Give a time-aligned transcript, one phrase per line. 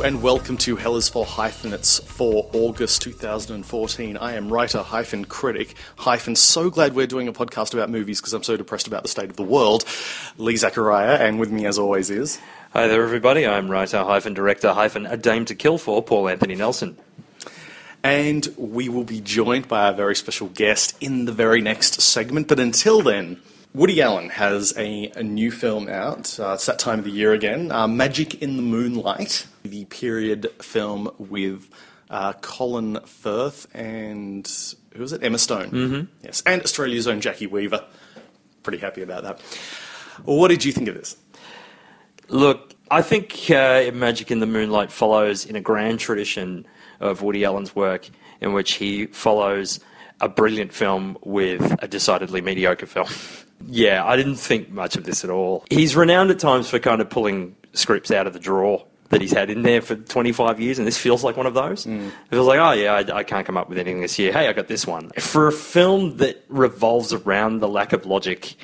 [0.00, 4.16] Hello and welcome to Hell is for Hyphenates for August 2014.
[4.16, 8.32] I am writer hyphen critic hyphen so glad we're doing a podcast about movies because
[8.32, 9.84] I'm so depressed about the state of the world.
[10.38, 12.40] Lee Zachariah, and with me as always is.
[12.72, 13.46] Hi there, everybody.
[13.46, 16.96] I'm writer hyphen director hyphen a dame to kill for Paul Anthony Nelson.
[18.02, 22.48] And we will be joined by our very special guest in the very next segment.
[22.48, 26.38] But until then, Woody Allen has a, a new film out.
[26.40, 30.50] Uh, it's that time of the year again uh, Magic in the Moonlight, the period
[30.60, 31.68] film with
[32.10, 34.50] uh, Colin Firth and
[34.94, 35.22] who was it?
[35.22, 35.70] Emma Stone.
[35.70, 36.04] Mm-hmm.
[36.24, 37.84] Yes, and Australia's own Jacki Weaver.
[38.64, 39.40] Pretty happy about that.
[40.24, 41.16] What did you think of this?
[42.28, 46.66] Look, I think uh, Magic in the Moonlight follows in a grand tradition
[46.98, 48.10] of Woody Allen's work,
[48.40, 49.78] in which he follows
[50.20, 53.08] a brilliant film with a decidedly mediocre film.
[53.66, 55.64] yeah, I didn't think much of this at all.
[55.70, 59.32] He's renowned at times for kind of pulling scripts out of the drawer that he's
[59.32, 61.84] had in there for 25 years, and this feels like one of those.
[61.84, 62.08] Mm.
[62.08, 64.32] It feels like, oh, yeah, I, I, can't come up with anything this year.
[64.32, 65.10] Hey, I got this one.
[65.18, 68.54] For a film that revolves around the lack of logic,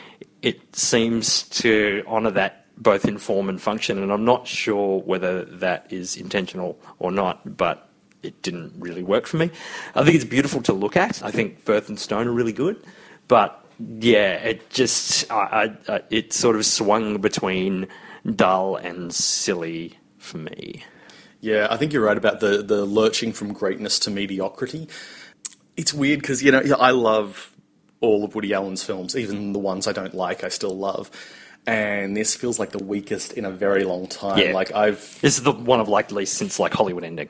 [0.43, 5.45] it seems to honour that both in form and function, and I'm not sure whether
[5.45, 7.89] that is intentional or not, but
[8.23, 9.51] it didn't really work for me.
[9.95, 11.23] I think it's beautiful to look at.
[11.23, 12.83] I think Firth and Stone are really good,
[13.29, 17.89] but yeah, it just I, I, it sort of swung between
[18.25, 20.85] dull and silly for me.
[21.41, 24.89] Yeah, I think you're right about the the lurching from greatness to mediocrity.
[25.77, 27.53] It's weird because you know I love
[28.01, 31.11] all of Woody Allen's films, even the ones I don't like, I still love.
[31.67, 34.39] And this feels like the weakest in a very long time.
[34.39, 34.53] Yeah.
[34.53, 37.29] Like I've this is the one I've liked least since like Hollywood Ending.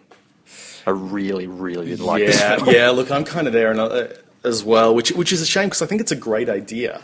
[0.87, 2.69] I really, really didn't like yeah, this film.
[2.69, 4.09] Yeah, look, I'm kind of there and, uh,
[4.47, 7.03] as well, which which is a shame because I think it's a great idea.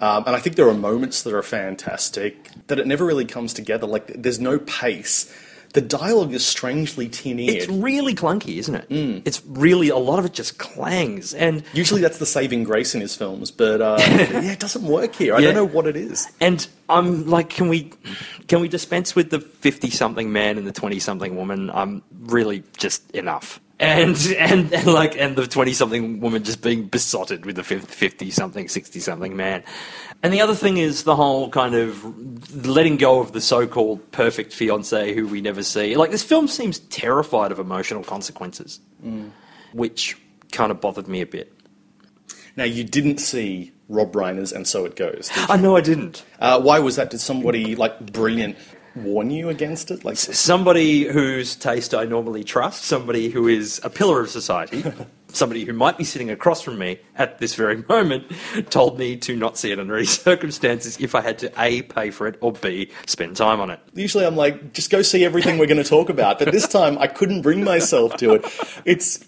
[0.00, 3.52] Um, and I think there are moments that are fantastic, that it never really comes
[3.52, 3.84] together.
[3.86, 5.32] Like, there's no pace.
[5.74, 7.54] The dialogue is strangely tin-eared.
[7.56, 8.88] It's really clunky, isn't it?
[8.88, 9.22] Mm.
[9.26, 11.34] It's really, a lot of it just clangs.
[11.34, 15.16] And Usually that's the saving grace in his films, but uh, yeah, it doesn't work
[15.16, 15.34] here.
[15.34, 15.46] I Yeah.
[15.46, 16.26] don't know what it is.
[16.40, 17.90] And I'm like, can we,
[18.46, 21.70] can we dispense with the fifty-something man and the twenty-something woman?
[21.70, 23.60] I'm really just enough.
[23.80, 29.36] And, and and like and the twenty-something woman just being besotted with the fifty-something, sixty-something
[29.36, 29.62] man.
[30.22, 34.52] And the other thing is the whole kind of letting go of the so-called perfect
[34.52, 35.94] fiance who we never see.
[35.94, 38.80] Like this film seems terrified of emotional consequences,
[39.72, 40.16] which
[40.50, 41.52] kind of bothered me a bit.
[42.56, 45.30] Now, you didn't see Rob Reiner's And So It Goes.
[45.48, 46.24] I know I didn't.
[46.40, 47.10] Uh, why was that?
[47.10, 48.56] Did somebody, like, brilliant
[49.04, 50.04] warn you against it?
[50.04, 54.84] Like, somebody whose taste I normally trust, somebody who is a pillar of society,
[55.28, 58.30] somebody who might be sitting across from me at this very moment,
[58.70, 62.10] told me to not see it under any circumstances if I had to A, pay
[62.10, 63.80] for it, or B, spend time on it.
[63.94, 66.38] usually I'm like, just go see everything we're going to talk about.
[66.38, 68.44] But this time I couldn't bring myself to it.
[68.84, 69.24] It's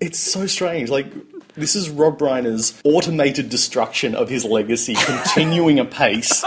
[0.00, 0.90] it's so strange.
[0.90, 1.12] Like
[1.54, 6.44] this is Rob Reiner's automated destruction of his legacy, continuing apace.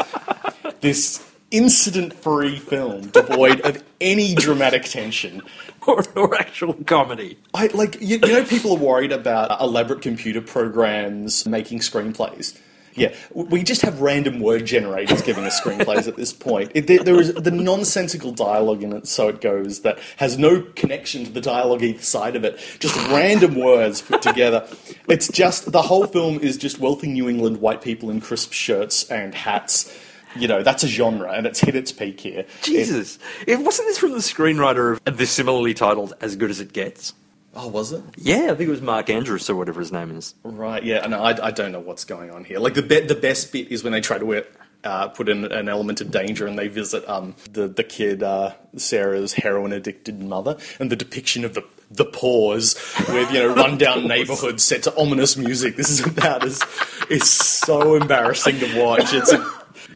[0.80, 1.20] This
[1.51, 5.41] incident-free film devoid of any dramatic tension.
[5.88, 7.39] Or, or actual comedy.
[7.56, 12.56] I like you, you know people are worried about elaborate computer programs making screenplays.
[12.94, 16.72] Yeah, we just have random word generators giving us screenplays at this point.
[16.75, 20.61] It, there, there is the nonsensical dialogue in it, so it goes, that has no
[20.75, 22.59] connection to the dialogue either side of it.
[22.79, 24.67] Just random words put together.
[25.07, 29.09] It's just the whole film is just wealthy New England white people in crisp shirts
[29.09, 29.97] and hats.
[30.36, 32.46] You know, that's a genre, and it's hit its peak here.
[32.62, 33.19] Jesus.
[33.47, 37.14] It, wasn't this from the screenwriter of the similarly titled As Good as It Gets?
[37.53, 38.02] Oh, was it?
[38.16, 40.36] Yeah, I think it was Mark Andrus or whatever his name is.
[40.44, 40.84] Right.
[40.84, 41.06] Yeah.
[41.08, 42.59] No, I, I don't know what's going on here.
[42.59, 44.46] Like the be- the best bit is when they try to
[44.84, 48.53] uh, put in an element of danger and they visit um, the the kid uh,
[48.78, 52.76] Sarah's heroin addicted mother and the depiction of the the pause
[53.09, 55.76] with you know rundown neighborhoods set to ominous music.
[55.76, 56.64] This is about as
[57.09, 59.14] it's so embarrassing to watch.
[59.14, 59.34] It's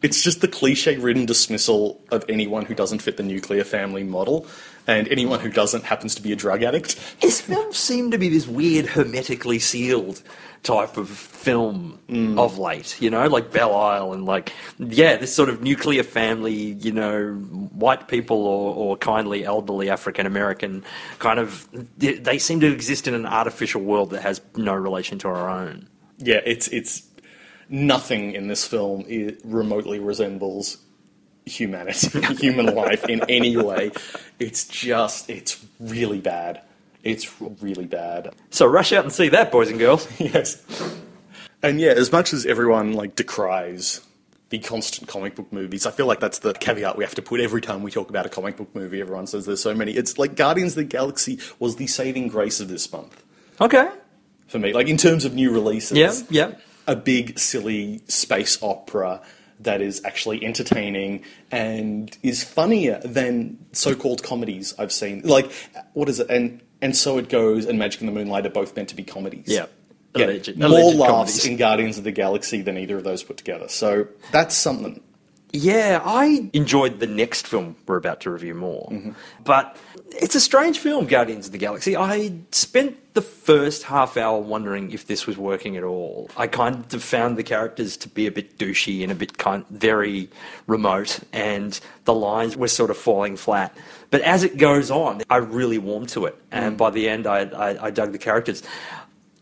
[0.06, 4.46] it's just the cliche ridden dismissal of anyone who doesn't fit the nuclear family model.
[4.86, 6.94] And anyone who doesn't happens to be a drug addict.
[7.18, 10.22] His films seem to be this weird, hermetically sealed
[10.62, 12.38] type of film mm.
[12.38, 16.54] of late, you know, like Belle Isle and like, yeah, this sort of nuclear family,
[16.54, 20.84] you know, white people or, or kindly elderly African American
[21.18, 21.68] kind of,
[21.98, 25.50] they, they seem to exist in an artificial world that has no relation to our
[25.50, 25.88] own.
[26.18, 27.02] yeah, it's it's
[27.68, 29.04] nothing in this film
[29.44, 30.78] remotely resembles
[31.44, 33.92] humanity, human life in any way.
[34.38, 36.62] It's just, it's really bad.
[37.04, 38.34] It's really bad.
[38.50, 40.08] So rush out and see that, boys and girls.
[40.20, 40.62] Yes.
[41.62, 44.00] And yeah, as much as everyone like decries
[44.50, 45.86] the constant comic book movies.
[45.86, 48.26] I feel like that's the caveat we have to put every time we talk about
[48.26, 49.00] a comic book movie.
[49.00, 49.92] Everyone says there's so many.
[49.92, 53.24] It's like Guardians of the Galaxy was the saving grace of this month
[53.60, 53.88] Okay.
[54.46, 54.72] for me.
[54.72, 56.54] Like in terms of new releases, Yeah, yeah.
[56.86, 59.20] A big silly space opera
[59.60, 65.22] that is actually entertaining and is funnier than so-called comedies I've seen.
[65.24, 65.50] Like
[65.94, 66.28] what is it?
[66.30, 67.64] And and so it goes.
[67.64, 69.46] And Magic and the Moonlight are both meant to be comedies.
[69.48, 69.66] Yeah.
[70.14, 71.46] Yeah, Alleged- more alleged laughs comedies.
[71.46, 73.68] in Guardians of the Galaxy than either of those put together.
[73.68, 75.00] So that's something.
[75.52, 78.88] Yeah, I enjoyed the next film we're about to review more.
[78.90, 79.10] Mm-hmm.
[79.44, 79.76] But
[80.20, 81.96] it's a strange film, Guardians of the Galaxy.
[81.96, 86.28] I spent the first half hour wondering if this was working at all.
[86.36, 89.64] I kind of found the characters to be a bit douchey and a bit kind
[89.70, 90.28] very
[90.66, 93.76] remote, and the lines were sort of falling flat.
[94.10, 96.78] But as it goes on, I really warmed to it, and Mm.
[96.78, 98.62] by the end, I, I, I dug the characters.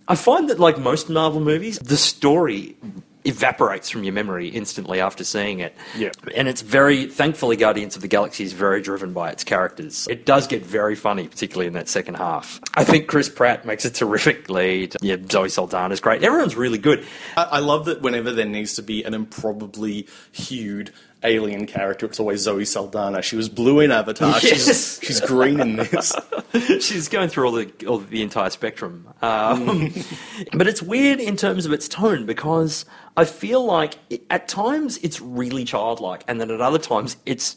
[0.07, 2.77] I find that, like most Marvel movies, the story
[3.25, 5.75] evaporates from your memory instantly after seeing it.
[5.97, 6.11] Yeah.
[6.37, 10.07] And it's very, thankfully, Guardians of the Galaxy is very driven by its characters.
[10.09, 12.61] It does get very funny, particularly in that second half.
[12.75, 14.97] I think Chris Pratt makes a terrific lead.
[15.01, 16.23] Yeah, Zoe Saldana's great.
[16.23, 17.07] Everyone's really good.
[17.37, 20.93] I, I love that whenever there needs to be an improbably hued
[21.25, 23.23] alien character, it's always Zoe Saldana.
[23.23, 24.39] She was blue in Avatar.
[24.43, 24.43] Yes.
[24.43, 26.15] She's, she's green in this.
[26.81, 29.93] She's going through all the all the entire spectrum, um,
[30.53, 32.85] but it's weird in terms of its tone because
[33.17, 37.57] I feel like it, at times it's really childlike, and then at other times it's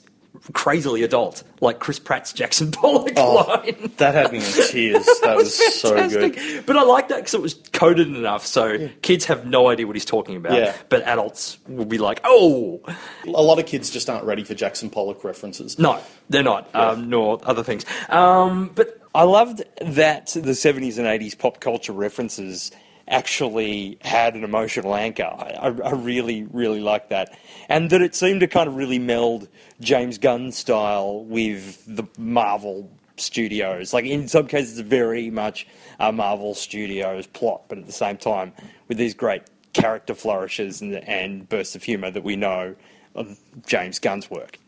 [0.54, 3.92] crazily adult, like Chris Pratt's Jackson Pollock line.
[3.98, 5.07] That had me in tears.
[5.24, 6.65] That was so good.
[6.65, 9.95] But I like that because it was coded enough, so kids have no idea what
[9.95, 10.54] he's talking about.
[10.54, 10.75] Yeah.
[10.89, 12.81] But adults will be like, "Oh,
[13.25, 15.77] A lot of kids just aren't ready for Jackson Pollock references.
[15.77, 16.00] No,
[16.30, 17.83] they're not, um, nor other things.
[18.09, 22.71] Um, but I loved that the 70s and 80s pop culture references
[23.07, 25.24] actually had an emotional anchor.
[25.24, 27.38] I, I, really, really liked that.
[27.69, 29.48] And that it seemed to kind of really meld
[29.80, 33.94] James Gunn style with the Marvel studios.
[33.94, 35.68] Like in some cases, very much
[36.00, 38.54] a Marvel Studios plot, but at the same time,
[38.88, 39.44] with these great
[39.74, 42.75] character flourishes and, and bursts of humour that we know
[43.15, 44.59] of James Gunn's work.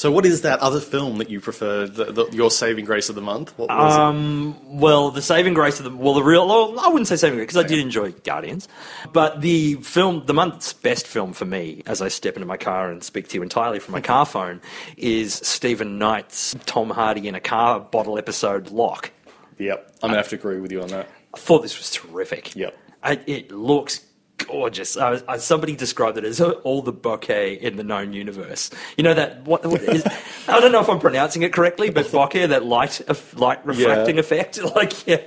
[0.00, 1.86] So, what is that other film that you prefer?
[1.86, 3.52] The, the, your saving grace of the month?
[3.58, 6.48] What was Um, well, the saving grace of the well, the real.
[6.48, 8.66] Well, I wouldn't say saving grace because I did enjoy Guardians,
[9.12, 12.90] but the film, the month's best film for me, as I step into my car
[12.90, 14.62] and speak to you entirely from my car phone,
[14.96, 19.10] is Steven Knight's Tom Hardy in a car bottle episode Locke.
[19.58, 21.10] Yep, I'm gonna have to agree with you on that.
[21.34, 22.56] I thought this was terrific.
[22.56, 22.74] Yep.
[23.02, 24.00] I, it looks
[24.46, 24.96] gorgeous.
[25.38, 28.70] Somebody described it as all the bokeh in the known universe.
[28.96, 30.04] You know that what, what is,
[30.48, 33.00] I don't know if I'm pronouncing it correctly, but bokeh, that light
[33.36, 34.20] light refracting Yeah.
[34.20, 35.18] effect, like yeah,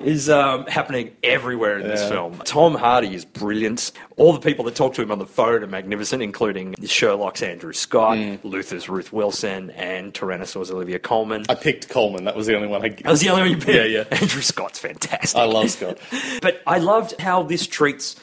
[0.00, 2.38] is um, happening everywhere in this film.
[2.44, 3.92] Tom Hardy is brilliant.
[4.16, 7.72] All the people that talk to him on the phone are magnificent, including Sherlock's Andrew
[7.72, 8.38] Scott, Mm.
[8.44, 11.44] Luther's Ruth Wilson, and Tyrannosaur's Olivia Colman.
[11.48, 12.24] I picked Colman.
[12.24, 12.88] That was the only one I.
[12.90, 13.68] That was the only one you picked.
[13.76, 14.04] Yeah, yeah.
[14.10, 15.38] Andrew Scott's fantastic.
[15.38, 15.98] I love Scott.
[16.42, 18.16] But I loved how this treats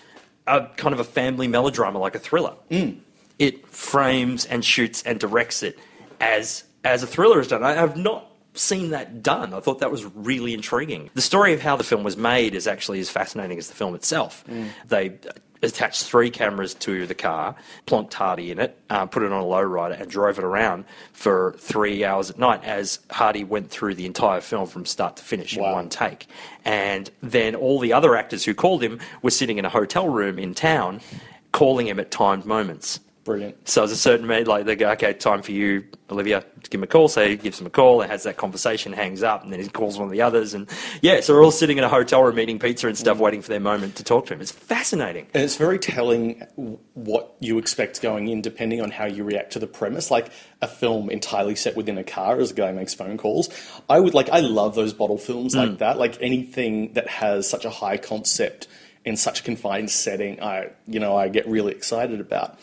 [0.47, 2.53] a kind of a family melodrama like a thriller.
[2.71, 2.99] Mm.
[3.37, 5.77] It frames and shoots and directs it
[6.19, 7.63] as as a thriller is done.
[7.63, 9.53] I have not seen that done.
[9.53, 11.09] I thought that was really intriguing.
[11.13, 13.93] The story of how the film was made is actually as fascinating as the film
[13.93, 14.43] itself.
[14.47, 14.69] Mm.
[14.87, 15.19] They
[15.61, 19.45] attached three cameras to the car, plonked Hardy in it, uh, put it on a
[19.45, 24.05] lowrider, and drove it around for three hours at night as Hardy went through the
[24.05, 26.27] entire film from start to finish in one take.
[26.65, 30.37] And then all the other actors who called him were sitting in a hotel room
[30.37, 31.01] in town,
[31.51, 32.99] calling him at timed moments.
[33.27, 33.67] Brilliant.
[33.67, 36.79] So there's a certain made like they go, okay, time for you, Olivia, to give
[36.79, 37.09] him a call.
[37.09, 39.67] So he gives him a call and has that conversation, hangs up, and then he
[39.67, 40.69] calls one of the others, and
[41.01, 42.99] yeah, so we're all sitting in a hotel room eating pizza and Mm.
[43.01, 44.39] stuff, waiting for their moment to talk to him.
[44.39, 45.27] It's fascinating.
[45.33, 46.41] And it's very telling
[46.93, 50.09] what you expect going in, depending on how you react to the premise.
[50.09, 50.29] Like
[50.61, 53.49] a film entirely set within a car as a guy makes phone calls.
[53.89, 54.29] I would like.
[54.29, 55.97] I love those bottle films like that.
[55.97, 58.69] Like anything that has such a high concept
[59.03, 60.41] in such a confined setting.
[60.41, 62.57] I you know I get really excited about.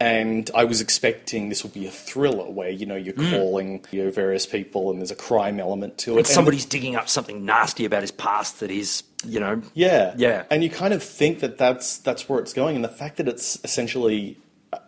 [0.00, 3.30] And I was expecting this would be a thriller where you know you're hmm.
[3.30, 6.18] calling you know, various people and there's a crime element to it.
[6.18, 10.44] And- Somebody's digging up something nasty about his past that he's, you know, Yeah, Yeah.
[10.50, 13.26] and you kind of think that that's that's where it's going, and the fact that
[13.26, 14.38] it's essentially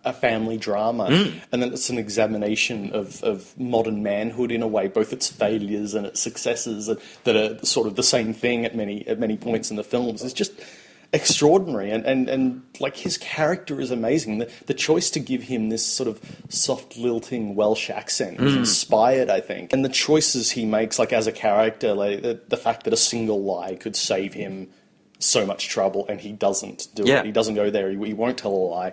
[0.05, 1.39] a- family drama, hmm.
[1.51, 5.95] and then it's an examination of, of modern manhood in a way, both its failures
[5.95, 9.37] and its successes, and that are sort of the same thing at many at many
[9.37, 10.23] points in the films.
[10.23, 10.53] It's just
[11.13, 14.39] extraordinary, and, and, and like his character is amazing.
[14.39, 18.61] The, the choice to give him this sort of soft lilting Welsh accent was hmm.
[18.61, 22.57] inspired, I think, and the choices he makes, like as a character, like the, the
[22.57, 24.69] fact that a single lie could save him
[25.19, 27.21] so much trouble and he doesn't do Yeah.
[27.21, 27.27] it.
[27.27, 27.91] He doesn't go there.
[27.91, 28.93] He, he won't tell a lie,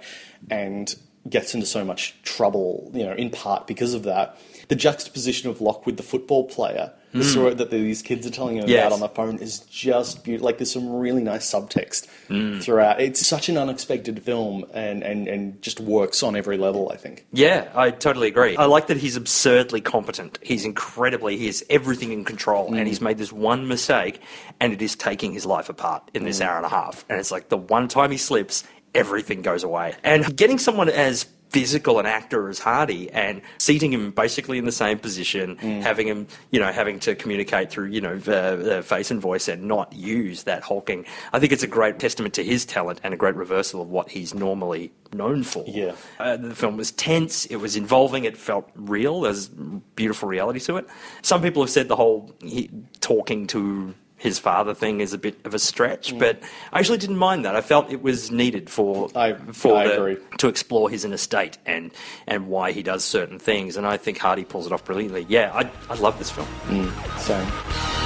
[0.50, 0.94] and
[1.30, 2.90] gets into so much trouble.
[2.94, 4.40] You know, in part because of that.
[4.70, 7.32] The juxtaposition of Locke with the football player, the mm.
[7.32, 8.68] story that these kids are telling him.
[8.68, 8.88] Yes.
[8.88, 10.46] about on the phone is just beautiful.
[10.46, 12.60] Like there's some really nice subtext Hmm.
[12.60, 13.00] throughout.
[13.00, 16.92] It's such an unexpected film, and, and and just works on every level.
[16.92, 17.26] I think.
[17.32, 18.58] Yeah, I totally agree.
[18.58, 20.40] I like that he's absurdly competent.
[20.42, 22.88] He's incredibly, he has everything in control, and mm.
[22.88, 24.22] he's made this one mistake,
[24.60, 26.46] and it is taking his life apart in this mm.
[26.46, 27.06] hour and a half.
[27.10, 29.96] And it's like the one time he slips, everything goes away.
[30.04, 34.72] And getting someone as physical an actor as Hardy and seating him basically in the
[34.72, 35.82] same position, mm.
[35.82, 39.12] having him, you know, having to communicate through, you know, the, uh, the uh, face
[39.12, 41.06] and voice and not use that hulking.
[41.34, 44.10] I think it's a great testament to his talent and a great reversal of what
[44.10, 45.63] he's normally known for.
[45.68, 45.96] Yeah.
[46.20, 49.22] Uh, the film was tense, it was involving, it felt real.
[49.22, 50.88] There's beautiful reality to it.
[51.22, 55.38] Some people have said the whole he, talking to his father thing is a bit
[55.46, 56.20] of a stretch, mm.
[56.20, 56.42] but
[56.74, 57.56] I actually didn't mind that.
[57.56, 61.58] I felt it was needed for I- for I the- to explore his inner state
[61.66, 61.92] and
[62.26, 63.78] and why he does certain things.
[63.78, 65.26] And I think Hardy pulls it off brilliantly.
[65.30, 66.48] Yeah, I I love this film.
[66.68, 67.97] Mm, same.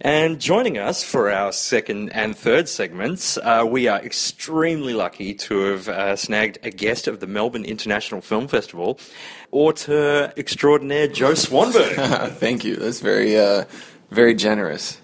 [0.00, 5.58] And joining us for our second and third segments, uh, we are extremely lucky to
[5.72, 9.00] have uh, snagged a guest of the Melbourne International Film Festival,
[9.50, 12.30] auteur extraordinaire Joe Swanberg.
[12.34, 12.76] Thank you.
[12.76, 13.64] That's very, uh,
[14.10, 15.00] very generous.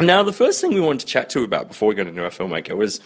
[0.00, 2.28] now, the first thing we wanted to chat to about before we got into our
[2.28, 3.00] filmmaker was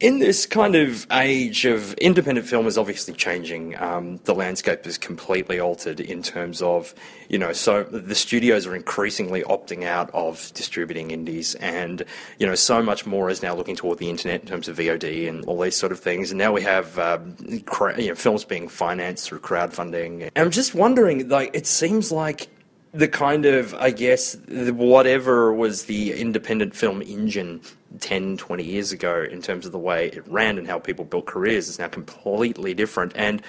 [0.00, 3.80] in this kind of age of independent film is obviously changing.
[3.80, 6.94] Um, the landscape is completely altered in terms of,
[7.28, 12.04] you know, so the studios are increasingly opting out of distributing indies, and
[12.38, 15.28] you know, so much more is now looking toward the internet in terms of VOD
[15.28, 16.30] and all these sort of things.
[16.30, 17.34] And now we have um,
[17.66, 20.30] cra- you know, films being financed through crowdfunding.
[20.34, 22.48] And I'm just wondering, like, it seems like
[22.94, 27.60] the kind of, I guess, whatever was the independent film engine
[27.98, 31.26] 10, 20 years ago in terms of the way it ran and how people built
[31.26, 33.12] careers is now completely different.
[33.16, 33.42] And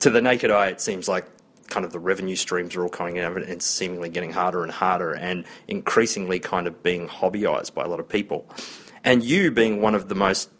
[0.00, 1.24] to the naked eye, it seems like
[1.68, 5.12] kind of the revenue streams are all coming out and seemingly getting harder and harder
[5.12, 8.44] and increasingly kind of being hobbyized by a lot of people.
[9.04, 10.50] And you being one of the most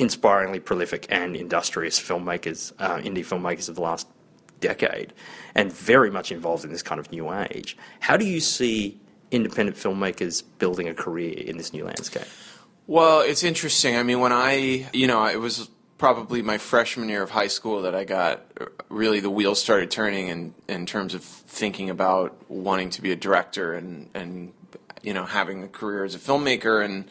[0.00, 4.08] inspiringly prolific and industrious filmmakers, uh, indie filmmakers of the last
[4.64, 5.12] decade,
[5.54, 7.76] and very much involved in this kind of new age.
[8.00, 8.98] How do you see
[9.30, 12.26] independent filmmakers building a career in this new landscape?
[12.86, 13.96] Well, it's interesting.
[13.96, 17.82] I mean, when I, you know, it was probably my freshman year of high school
[17.82, 18.44] that I got
[18.88, 23.16] really the wheels started turning in in terms of thinking about wanting to be a
[23.16, 24.52] director and and
[25.02, 27.06] you know having a career as a filmmaker and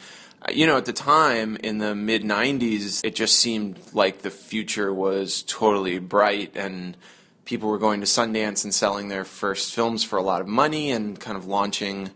[0.52, 4.94] you know at the time in the mid 90s it just seemed like the future
[4.94, 6.98] was totally bright and
[7.46, 10.92] people were going to Sundance and selling their first films for a lot of money
[10.92, 12.12] and kind of launching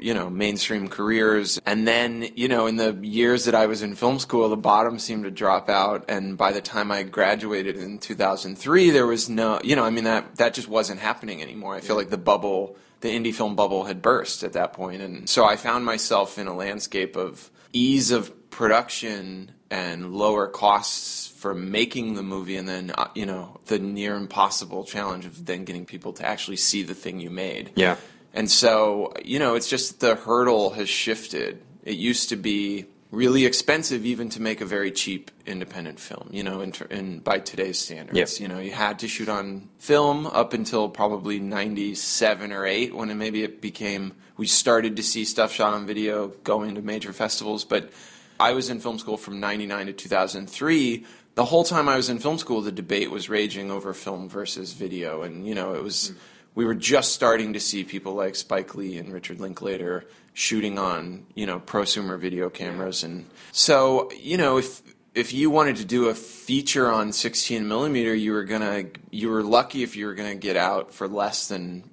[0.00, 1.60] you know mainstream careers.
[1.64, 4.98] And then you know in the years that I was in film school the bottom
[4.98, 6.04] seemed to drop out.
[6.08, 10.04] And by the time I graduated in 2003 there was no you know I mean
[10.04, 11.74] that that just wasn't happening anymore.
[11.74, 15.02] I feel like the bubble the indie film bubble had burst at that point.
[15.02, 21.28] And so I found myself in a landscape of ease of production and lower costs
[21.28, 25.64] for making the movie and then uh, you know the near impossible challenge of then
[25.64, 27.96] getting people to actually see the thing you made Yeah.
[28.34, 31.62] and so, you know, it's just the hurdle has shifted.
[31.84, 36.42] It used to be really expensive even to make a very cheap independent film, you
[36.42, 38.18] know, in, in by today's standards.
[38.18, 38.40] Yep.
[38.40, 43.10] You know, you had to shoot on film up until probably 97 or 8 when
[43.10, 47.12] it, maybe it became we started to see stuff shot on video going to major
[47.12, 47.90] festivals, but
[48.40, 51.04] I was in film school from 99 to 2003
[51.38, 54.72] the whole time I was in film school, the debate was raging over film versus
[54.72, 56.12] video, and you know, it was
[56.56, 61.26] we were just starting to see people like Spike Lee and Richard Linklater shooting on
[61.36, 64.82] you know prosumer video cameras, and so you know if
[65.14, 69.44] if you wanted to do a feature on 16 millimeter, you were gonna you were
[69.44, 71.87] lucky if you were gonna get out for less than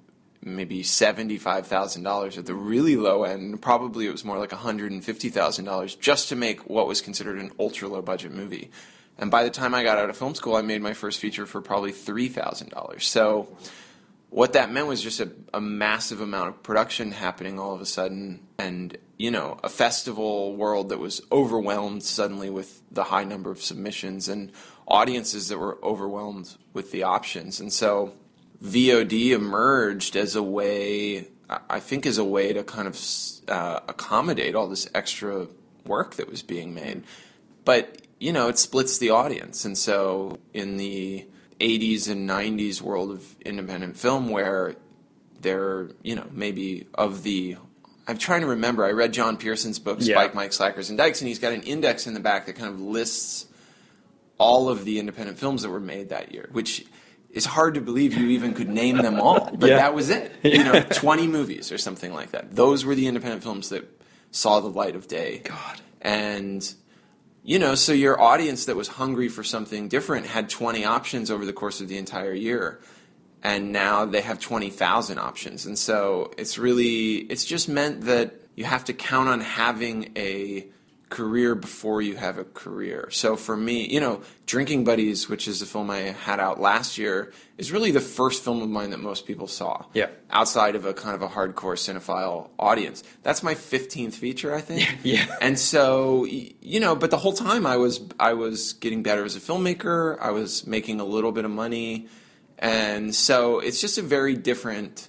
[0.46, 3.60] maybe seventy-five thousand dollars at the really low end.
[3.60, 6.86] Probably it was more like one hundred and fifty thousand dollars just to make what
[6.86, 8.70] was considered an ultra low budget movie.
[9.18, 11.46] And by the time I got out of film school, I made my first feature
[11.46, 13.06] for probably three thousand dollars.
[13.06, 13.48] So
[14.30, 17.86] what that meant was just a, a massive amount of production happening all of a
[17.86, 23.50] sudden, and you know, a festival world that was overwhelmed suddenly with the high number
[23.50, 24.52] of submissions and
[24.86, 27.58] audiences that were overwhelmed with the options.
[27.58, 28.12] And so
[28.62, 32.98] VOD emerged as a way, I think, as a way to kind of
[33.48, 35.46] uh, accommodate all this extra
[35.84, 37.04] work that was being made.
[37.64, 41.26] But you know, it splits the audience, and so in the
[41.60, 44.74] 80s and 90s world of independent film, where
[45.40, 47.56] there, you know, maybe of the
[48.08, 48.84] I'm trying to remember.
[48.84, 50.14] I read John Pierson's book, Yeah.
[50.14, 52.68] Spike, Mike, Slackers, and Dykes, and he's got an index in the back that kind
[52.72, 53.46] of lists
[54.38, 56.86] all of the independent films that were made that year, which
[57.36, 59.50] is hard to believe you even could name them all.
[59.60, 59.76] But Yeah.
[59.76, 60.32] that was it.
[60.42, 62.56] You know, 20 movies or something like that.
[62.56, 63.84] Those were the independent films that
[64.30, 65.42] saw the light of day.
[65.44, 65.80] God.
[66.00, 66.74] And
[67.44, 71.44] you know, so your audience that was hungry for something different had 20 options over
[71.46, 72.80] the course of the entire year.
[73.42, 75.64] And now they have 20,000 options.
[75.66, 80.66] And so it's really, it's just meant that you have to count on having a
[81.08, 83.08] career before you have a career.
[83.10, 86.98] So for me, you know, Drinking Buddies, which is the film I had out last
[86.98, 89.84] year, is really the first film of mine that most people saw.
[89.94, 90.08] Yeah.
[90.30, 93.04] Outside of a kind of a hardcore cinephile audience.
[93.22, 94.98] That's my 15th feature, I think.
[95.06, 95.26] Yeah.
[95.40, 99.36] And so, you know, but the whole time I was I was getting better as
[99.36, 100.18] a filmmaker.
[100.20, 102.08] I was making a little bit of money,
[102.58, 105.08] and so it's just a very different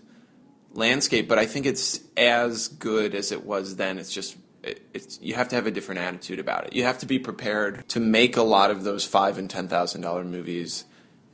[0.74, 1.28] landscape.
[1.28, 3.98] But I think it's as good as it was then.
[3.98, 6.74] It's just it's you have to have a different attitude about it.
[6.74, 10.02] You have to be prepared to make a lot of those five and ten thousand
[10.02, 10.86] dollar movies.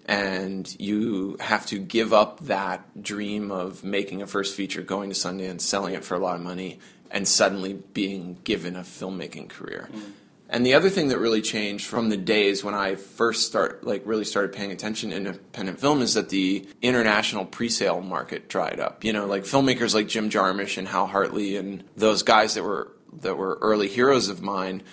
[0.06, 5.16] And you have to give up that dream of making a first feature, going to
[5.16, 9.88] Sundance, selling it for a lot of money, and suddenly being given a filmmaking career.
[9.90, 10.12] Mm-hmm.
[10.50, 14.04] And the other thing that really changed from the days when I first start like
[14.06, 19.04] really started paying attention to independent film is that the international pre-sale market dried up.
[19.04, 22.92] You know, like filmmakers like Jim Jarmusch and Hal Hartley and those guys that were
[23.22, 24.84] that were early heroes of mine.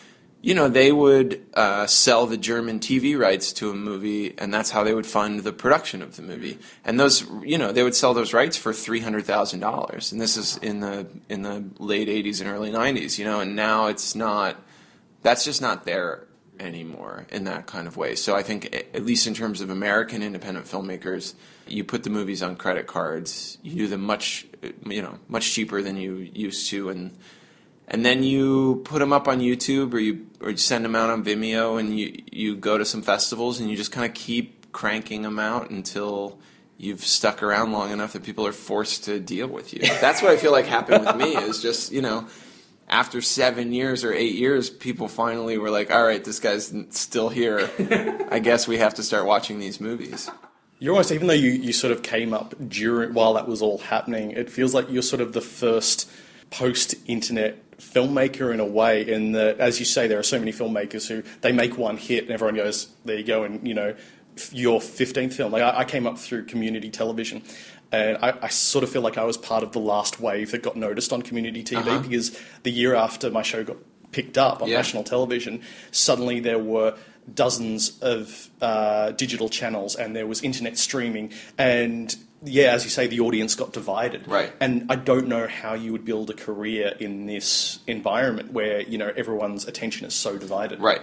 [0.43, 4.71] You know, they would uh, sell the German TV rights to a movie, and that's
[4.71, 6.59] how they would fund the production of the movie.
[6.83, 10.13] And those, you know, they would sell those rights for three hundred thousand dollars.
[10.13, 13.19] And this is in the in the late '80s and early '90s.
[13.19, 14.57] You know, and now it's not
[15.23, 16.27] that's just not there
[16.61, 18.15] anymore in that kind of way.
[18.15, 21.35] So I think, at least in terms of American independent filmmakers,
[21.67, 23.59] you put the movies on credit cards.
[23.63, 24.47] You do them much,
[24.87, 27.17] you know, much cheaper than you used to, and
[27.91, 31.11] and then you put them up on YouTube or you or you send them out
[31.11, 34.73] on Vimeo, and you you go to some festivals and you just kind of keep
[34.73, 36.39] cranking them out until.
[36.83, 39.81] You've stuck around long enough that people are forced to deal with you.
[40.01, 41.37] That's what I feel like happened with me.
[41.37, 42.27] Is just you know,
[42.91, 47.29] after seven years or eight years, people finally were like, all right, this guy's still
[47.29, 47.71] here.
[48.31, 50.29] I guess we have to start watching these movies.
[50.81, 53.79] You're almost, even though you, you sort of came up during while that was all
[53.79, 56.11] happening, it feels like you're sort of the first
[56.51, 59.07] post-internet filmmaker in a way.
[59.07, 62.25] In that, as you say, there are so many filmmakers who they make one hit
[62.25, 63.95] and everyone goes, "There you go," and you know,
[64.53, 65.53] your 15th film.
[65.53, 67.43] Like I, I came up through community television.
[67.93, 70.63] And I, I sort of feel like I was part of the last wave that
[70.63, 71.99] got noticed on community TV Uh-huh.
[71.99, 73.79] because the year after my show got
[74.13, 74.77] picked up on Yeah.
[74.77, 76.95] national television, suddenly there were
[77.35, 81.33] dozens of uh, digital channels and there was internet streaming.
[81.59, 84.27] And yeah, as you say, the audience got divided.
[84.27, 84.53] Right.
[84.61, 88.99] And I don't know how you would build a career in this environment where, you
[88.99, 90.81] know, everyone's attention is so divided.
[90.81, 91.03] Right.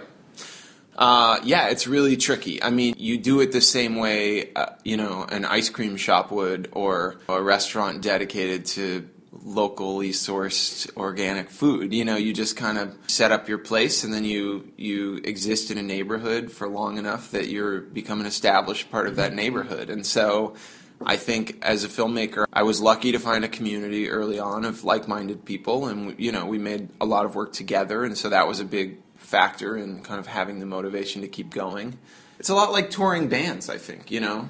[0.96, 2.60] Uh, yeah, it's really tricky.
[2.60, 6.32] I mean, you do it the same way, uh, you know, an ice cream shop
[6.32, 9.08] would, or a restaurant dedicated to
[9.44, 11.92] locally sourced organic food.
[11.92, 15.70] You know, you just kind of set up your place, and then you you exist
[15.70, 19.90] in a neighborhood for long enough that you're become an established part of that neighborhood.
[19.90, 20.54] And so,
[21.04, 24.84] I think as a filmmaker, I was lucky to find a community early on of
[24.84, 28.48] like-minded people, and you know, we made a lot of work together, and so that
[28.48, 31.98] was a big factor in kind of having the motivation to keep going.
[32.38, 34.48] It's a lot like touring bands, I think, you know.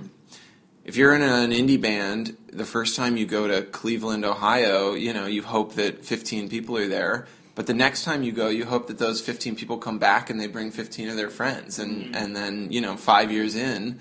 [0.85, 5.13] If you're in an indie band, the first time you go to Cleveland, Ohio, you
[5.13, 7.27] know, you hope that 15 people are there.
[7.55, 10.41] But the next time you go, you hope that those 15 people come back and
[10.41, 11.79] they bring 15 of their friends.
[11.79, 12.15] And, mm-hmm.
[12.15, 14.01] and then, you know, five years in,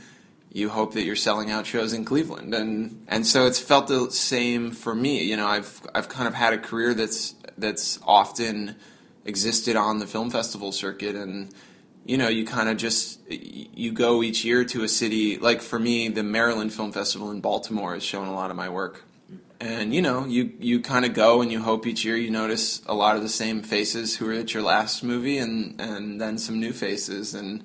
[0.58, 2.54] you hope that you're selling out shows in Cleveland.
[2.56, 5.24] And, and so it's felt the same for me.
[5.24, 8.76] You know, I've, I've kind of had a career that's, that's often
[9.24, 11.54] existed on the film festival circuit and
[12.06, 15.78] you know you kind of just you go each year to a city like for
[15.78, 19.04] me the maryland film festival in baltimore has shown a lot of my work
[19.60, 22.82] and you know you you kind of go and you hope each year you notice
[22.86, 26.38] a lot of the same faces who were at your last movie and and then
[26.38, 27.62] some new faces and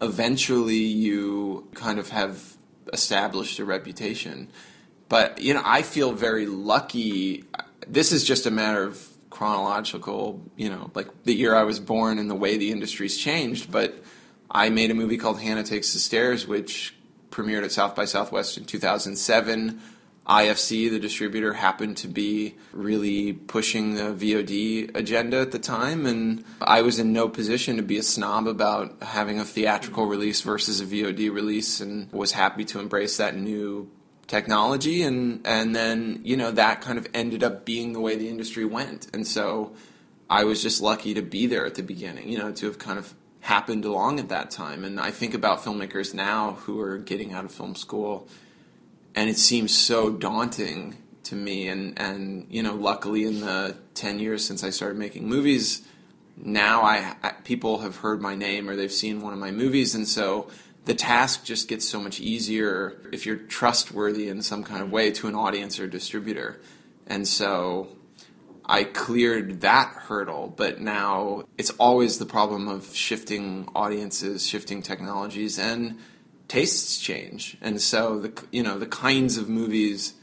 [0.00, 2.56] eventually you kind of have
[2.92, 4.48] established a reputation.
[5.08, 7.44] But you know i feel very lucky.
[7.86, 12.18] This is just a matter of chronological you know like the year i was born
[12.18, 13.70] and the way the industry's changed.
[13.70, 14.02] But
[14.50, 16.94] i made a movie called hannah takes the stairs which
[17.30, 19.80] premiered at south by southwest in 2007
[20.30, 26.44] ifc the distributor happened to be really pushing the vod agenda at the time and
[26.60, 30.80] i was in no position to be a snob about having a theatrical release versus
[30.80, 33.90] a vod release and was happy to embrace that new
[34.30, 38.28] technology and and then you know that kind of ended up being the way the
[38.28, 39.08] industry went.
[39.12, 39.72] And so
[40.30, 42.98] I was just lucky to be there at the beginning you know to have kind
[42.98, 44.84] of happened along at that time.
[44.84, 48.28] And I think about filmmakers now who are getting out of film school
[49.14, 51.68] and it seems so daunting to me.
[51.68, 55.86] And and you know luckily in the 10 years since I started making movies
[56.42, 59.94] now I, I people have heard my name or they've seen one of my movies.
[59.94, 60.48] And so
[60.84, 65.10] the task just gets so much easier if you're trustworthy in some kind of way
[65.12, 66.60] to an audience or distributor.
[67.06, 67.88] And so
[68.64, 75.58] I cleared that hurdle, but now it's always the problem of shifting audiences, shifting technologies,
[75.58, 75.98] and
[76.50, 77.56] tastes change.
[77.60, 80.14] And so the you know the kinds of movies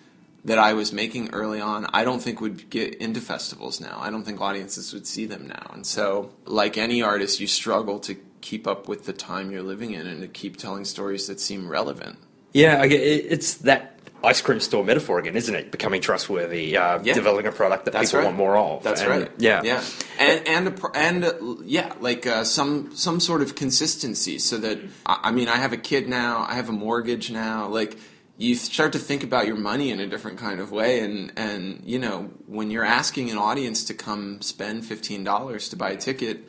[0.46, 3.98] that I was making early on, I don't think would get into festivals now.
[4.00, 5.72] I don't think audiences would see them now.
[5.74, 9.92] And so, like any artist, you struggle to keep up with the time you're living
[9.92, 12.18] in and to keep telling stories that seem relevant.
[12.54, 15.72] Yeah, it's that ice cream store metaphor again, isn't it?
[15.72, 17.14] Becoming trustworthy, uh, Yeah.
[17.14, 18.26] developing a product that That's people right.
[18.26, 18.84] want more of.
[18.84, 19.32] That's And, right.
[19.38, 19.84] Yeah, yeah,
[20.20, 25.20] and and and uh, yeah, like uh, some some sort of consistency, so that I
[25.26, 27.98] I mean, I have a kid now, I have a mortgage now, like.
[28.40, 31.82] You start to think about your money in a different kind of way, and, and
[31.84, 35.98] you know when you're asking an audience to come spend fifteen dollars to buy a
[35.98, 36.48] ticket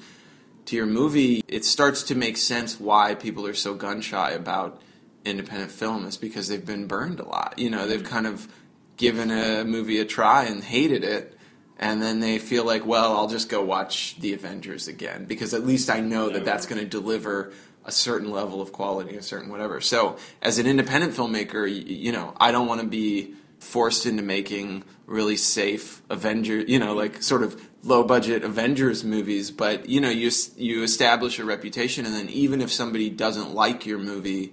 [0.66, 4.82] to your movie, it starts to make sense why people are so gun shy about
[5.28, 7.54] independent film is because they've been burned a lot.
[7.58, 8.48] You know, they've kind of
[8.96, 11.38] given a movie a try and hated it,
[11.78, 15.64] and then they feel like, well, I'll just go watch The Avengers again because at
[15.64, 17.52] least I know that that's going to deliver
[17.84, 19.80] a certain level of quality, a certain whatever.
[19.80, 24.22] So, as an independent filmmaker, you, you know, I don't want to be forced into
[24.22, 30.00] making really safe Avenger, you know, like sort of low budget Avengers movies, but you
[30.00, 34.52] know, you you establish a reputation and then even if somebody doesn't like your movie,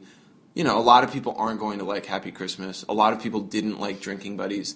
[0.55, 2.83] you know, a lot of people aren't going to like Happy Christmas.
[2.89, 4.75] A lot of people didn't like Drinking Buddies,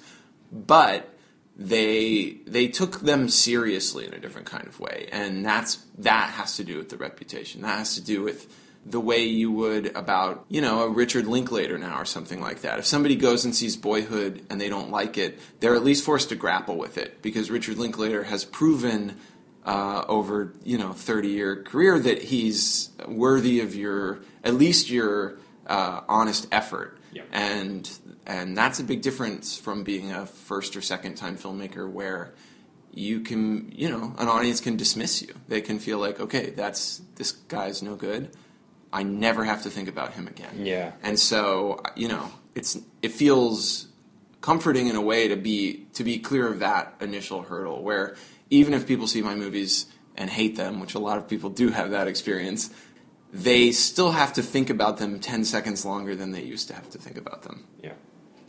[0.52, 1.10] but
[1.56, 6.58] they they took them seriously in a different kind of way, and that's that has
[6.58, 7.62] to do with the reputation.
[7.62, 8.54] That has to do with
[8.86, 12.80] the way you would about you know a Richard Linklater now or something like that.
[12.80, 16.30] If somebody goes and sees Boyhood and they don't like it, they're at least forced
[16.30, 19.18] to grapple with it because Richard Linklater has proven
[19.65, 25.38] uh, over you know 30 year career that he's worthy of your at least your
[25.70, 27.24] uh, honest effort Yeah.
[27.32, 27.90] and
[28.26, 32.34] and that's a big difference from being a first or second time filmmaker where
[32.92, 37.02] you can you know an audience can dismiss you they can feel like okay that's
[37.16, 38.32] this guy's no good
[38.92, 40.92] i never have to think about him again Yeah.
[41.04, 43.88] and so you know it's it feels
[44.42, 48.16] comforting in a way to be to be clear of that initial hurdle where
[48.50, 51.70] even if people see my movies and hate them which a lot of people do
[51.70, 52.70] have that experience
[53.32, 56.89] they still have to think about them 10 seconds longer than they used to have
[56.89, 57.94] to think about them Yeah.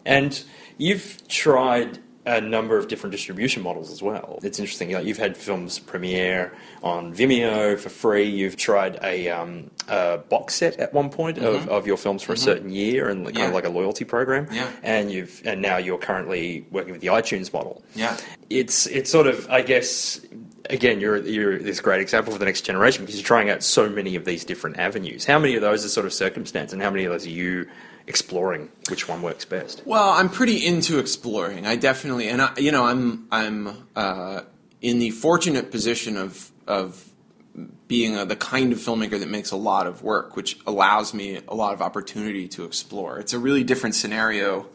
[0.07, 0.43] And
[0.79, 4.39] you've tried a number of different distribution models as well.
[4.43, 4.93] It's interesting.
[4.93, 8.25] Like you've had films premiere on Vimeo for free.
[8.29, 12.33] You've tried a, um, a box set at one point of, of your films for
[12.35, 13.39] a certain year, and kind Mm-hmm.
[13.43, 13.49] Yeah.
[13.49, 14.47] of like a loyalty program.
[14.53, 14.71] Yeah.
[14.83, 17.83] And you've and now you're currently working with the iTunes model.
[17.95, 18.17] Yeah.
[18.51, 20.21] It's it's sort of I guess
[20.71, 23.89] again you're you're this great example for the next generation because you're trying out so
[23.89, 25.25] many of these different avenues.
[25.25, 27.69] How many of those are sort of circumstance, and how many of those are you
[28.07, 29.83] exploring which one works best?
[29.85, 31.67] Well, I'm pretty into exploring.
[31.67, 34.43] I definitely, and I, you know, I'm I'm uh,
[34.81, 37.05] in the fortunate position of of
[37.89, 41.41] being a, the kind of filmmaker that makes a lot of work, which allows me
[41.49, 43.19] a lot of opportunity to explore.
[43.19, 44.69] It's a really different scenario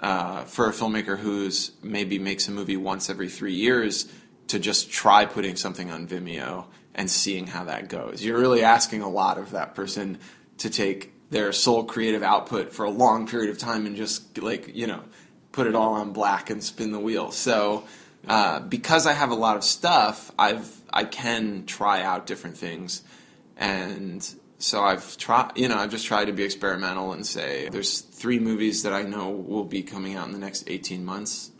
[0.00, 4.10] uh, for a filmmaker who's maybe makes a movie once every three years
[4.48, 8.22] to just try putting something on Vimeo and seeing how that goes.
[8.22, 10.18] You're really asking a lot of that person
[10.58, 14.74] to take their sole creative output for a long period of time and just like
[14.74, 15.02] you know
[15.50, 17.30] put it all on black and spin the wheel.
[17.30, 17.84] So
[18.28, 23.02] uh, because I have a lot of stuff, I've I can try out different things
[23.56, 28.00] and so I've tried, you know, I've just tried to be experimental and say there's
[28.00, 31.51] three movies that I know will be coming out in the next 18 months.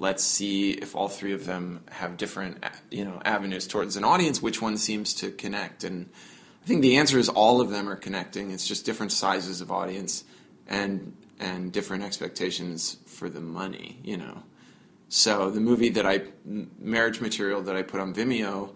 [0.00, 4.40] Let's see if all three of them have different, you know, avenues towards an audience.
[4.40, 5.84] Which one seems to connect?
[5.84, 6.08] And
[6.64, 8.50] I think the answer is all of them are connecting.
[8.50, 10.24] It's just different sizes of audience
[10.66, 14.42] and and different expectations for the money, you know.
[15.10, 18.70] So the movie that I, Marriage Material that I put on Vimeo,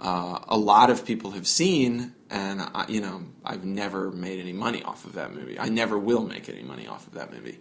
[0.00, 4.52] uh, a lot of people have seen, and I, you know, I've never made any
[4.52, 5.58] money off of that movie.
[5.58, 7.58] I never will make any money off of that movie.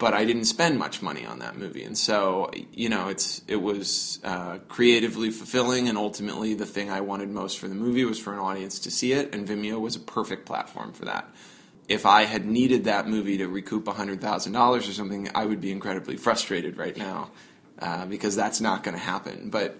[0.00, 3.60] But I didn't spend much money on that movie, and so you know, it's it
[3.62, 8.18] was uh, creatively fulfilling, and ultimately the thing I wanted most for the movie was
[8.18, 11.28] for an audience to see it, and Vimeo was a perfect platform for that.
[11.90, 16.16] if I had needed that movie to recoup $100,000 or something, I would be incredibly
[16.16, 17.32] frustrated right now
[17.80, 19.50] uh, because that's not going to happen.
[19.50, 19.76] But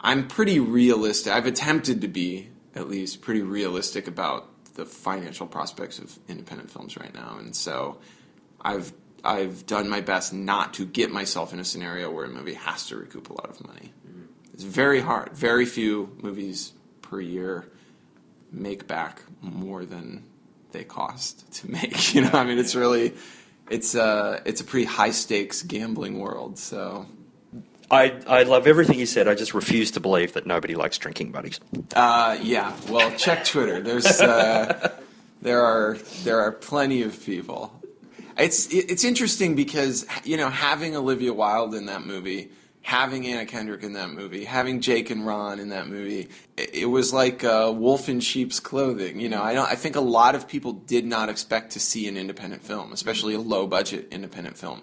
[0.00, 1.34] I'm pretty realistic.
[1.34, 6.96] I've attempted to be, at least, pretty realistic about the financial prospects of independent films
[6.96, 7.36] right now.
[7.38, 7.98] And so
[8.62, 8.90] I've
[9.24, 12.86] I've done my best not to get myself in a scenario where a movie has
[12.88, 13.92] to recoup a lot of money.
[14.52, 15.32] It's very hard.
[15.32, 17.70] Very few movies per year
[18.52, 20.24] make back more than
[20.72, 22.14] they cost to make.
[22.14, 23.14] You know, I mean, it's really
[23.70, 26.58] it's a it's a pretty high stakes gambling world.
[26.58, 27.06] So
[27.90, 29.26] I, I love everything you said.
[29.28, 31.58] I just refuse to believe that nobody likes drinking buddies.
[31.94, 33.80] uh, yeah, well, check Twitter.
[33.80, 34.92] There's uh,
[35.42, 37.79] there are there are plenty of people.
[38.40, 42.50] It's it's interesting because you know having Olivia Wilde in that movie,
[42.82, 46.86] having Anna Kendrick in that movie, having Jake and Ron in that movie, it, it
[46.86, 49.20] was like uh, wolf in sheep's clothing.
[49.20, 49.70] You know, I don't.
[49.70, 53.34] I think a lot of people did not expect to see an independent film, especially
[53.34, 54.82] a low budget independent film.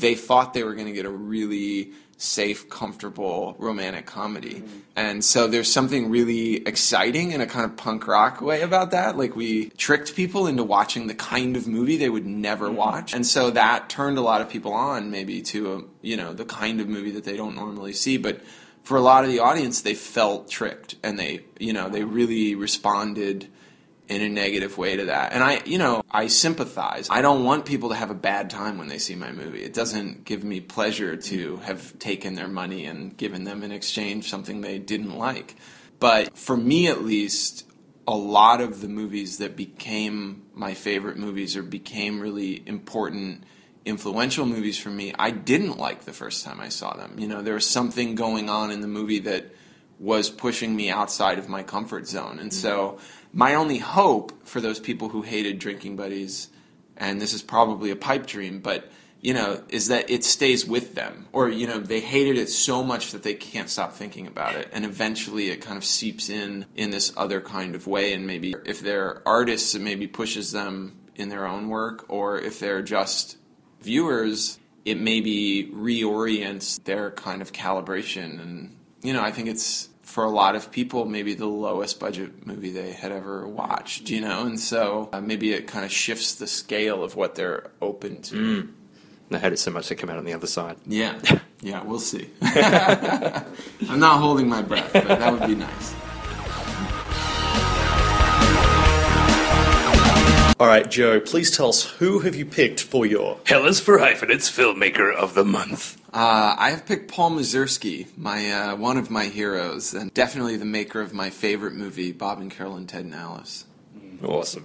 [0.00, 4.56] They thought they were going to get a really safe, comfortable romantic comedy.
[4.56, 4.78] Mm-hmm.
[4.96, 9.16] And so there's something really exciting in a kind of punk rock way about that.
[9.16, 12.76] Like we tricked people into watching the kind of movie they would never mm-hmm.
[12.76, 13.14] watch.
[13.14, 16.44] And so that turned a lot of people on maybe to, a, you know, the
[16.44, 18.16] kind of movie that they don't normally see.
[18.16, 18.40] But
[18.82, 22.54] for a lot of the audience, they felt tricked and they, you know, they really
[22.54, 23.48] responded
[24.08, 25.32] in a negative way to that.
[25.32, 27.08] And I, you know, I sympathize.
[27.10, 29.62] I don't want people to have a bad time when they see my movie.
[29.62, 34.28] It doesn't give me pleasure to have taken their money and given them in exchange
[34.28, 35.56] something they didn't like.
[36.00, 37.66] But for me at least,
[38.06, 43.44] a lot of the movies that became my favorite movies or became really important
[43.86, 47.18] influential movies for me, I didn't like the first time I saw them.
[47.18, 49.54] You know, there was something going on in the movie that
[49.98, 52.38] was pushing me outside of my comfort zone.
[52.38, 52.98] And so
[53.34, 56.48] my only hope for those people who hated drinking buddies,
[56.96, 58.90] and this is probably a pipe dream, but
[59.24, 61.26] you know, is that it stays with them.
[61.32, 64.68] Or, you know, they hated it so much that they can't stop thinking about it.
[64.70, 68.12] And eventually it kind of seeps in in this other kind of way.
[68.12, 72.04] And maybe if they're artists, it maybe pushes them in their own work.
[72.08, 73.38] Or if they're just
[73.80, 78.42] viewers, it maybe reorients their kind of calibration.
[78.42, 82.46] And, you know, I think it's for a lot of people maybe the lowest budget
[82.46, 84.46] movie they had ever watched, you know?
[84.46, 88.68] And so uh, maybe it kind of shifts the scale of what they're open to.
[89.30, 90.76] They hate it so much they come out on the other side.
[90.86, 91.18] Yeah,
[91.60, 92.30] yeah, we'll see.
[92.42, 95.94] I'm not holding my breath, but that would be nice.
[100.64, 103.98] All right, Joe, please tell us who have you picked for your Hell is for
[103.98, 106.00] Hyphenates Filmmaker of the Month.
[106.10, 110.64] Uh, I have picked Paul Mazursky, my uh, one of my heroes, and definitely the
[110.64, 113.66] maker of my favorite movie, Bob and Carol and Ted and Alice.
[114.24, 114.64] Awesome.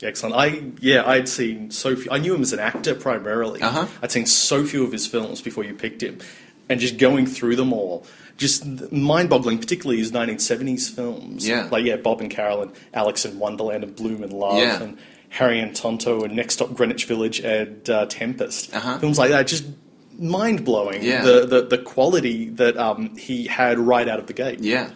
[0.00, 0.36] Excellent.
[0.36, 2.12] I yeah, I'd seen so few.
[2.12, 3.60] I knew him as an actor primarily.
[3.62, 3.88] Uh-huh.
[4.00, 6.20] I'd seen so few of his films before you picked him,
[6.68, 9.58] and just going through them all, just mind-boggling.
[9.58, 11.48] Particularly his 1970s films.
[11.48, 11.66] Yeah.
[11.72, 14.80] like yeah, Bob and Carol and Alex in Wonderland and Blume in Love Yeah.
[14.80, 14.98] and
[15.32, 18.74] Harry and Tonto and Next Stop Greenwich Village and uh, Tempest.
[18.74, 18.98] Uh-huh.
[18.98, 19.64] Films like that, just
[20.18, 21.02] mind blowing.
[21.02, 21.22] Yeah.
[21.22, 24.60] The, the the quality that um, he had right out of the gate.
[24.60, 24.90] Yeah.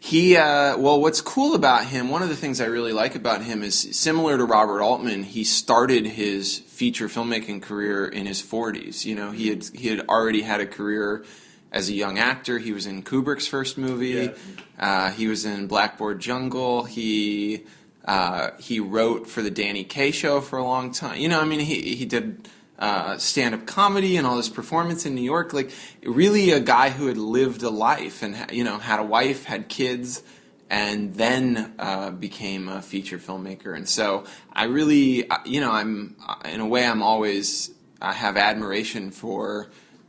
[0.00, 3.42] He, uh, well, what's cool about him, one of the things I really like about
[3.42, 9.04] him is similar to Robert Altman, he started his feature filmmaking career in his 40s.
[9.04, 11.24] You know, he had, he had already had a career
[11.72, 12.58] as a young actor.
[12.58, 14.30] He was in Kubrick's first movie.
[14.78, 16.84] Uh, he was in Blackboard Jungle.
[16.84, 17.66] He,
[18.08, 21.20] uh, he wrote for the Danny Kaye show for a long time.
[21.20, 25.04] You know, I mean, he, he did uh, stand up comedy and all this performance
[25.04, 25.52] in New York.
[25.52, 25.70] Like,
[26.02, 29.68] really a guy who had lived a life and, you know, had a wife, had
[29.68, 30.22] kids,
[30.70, 33.76] and then uh, became a feature filmmaker.
[33.76, 38.14] And so I really, uh, you know, I'm, uh, in a way, I'm always, I
[38.14, 39.68] have admiration for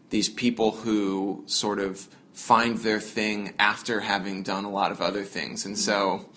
[0.09, 5.23] these people who sort of find their thing after having done a lot of other
[5.25, 5.65] things.
[5.65, 6.29] And so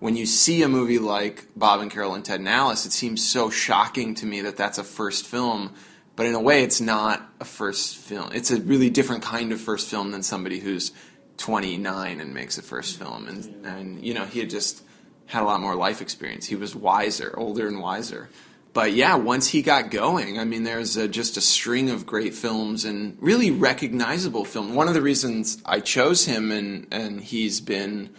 [0.00, 3.26] when you see a movie like Bob and Carol and Ted and Alice, it seems
[3.26, 5.74] so shocking to me that that's a first film.
[6.16, 8.30] But in a way, it's not a first film.
[8.32, 10.92] It's a really different kind of first film than somebody who's
[11.36, 13.28] 29 and makes a first film.
[13.28, 14.82] And, and you know, he had just
[15.26, 16.46] had a lot more life experience.
[16.46, 18.28] He was wiser, older and wiser.
[18.72, 22.34] But yeah, once he got going, I mean, there's a, just a string of great
[22.34, 24.72] films and really recognizable films.
[24.72, 28.10] One of the reasons I chose him, and and he's been,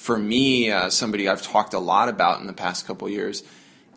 [0.00, 3.42] for me, uh, somebody I've talked a lot about in the past couple years,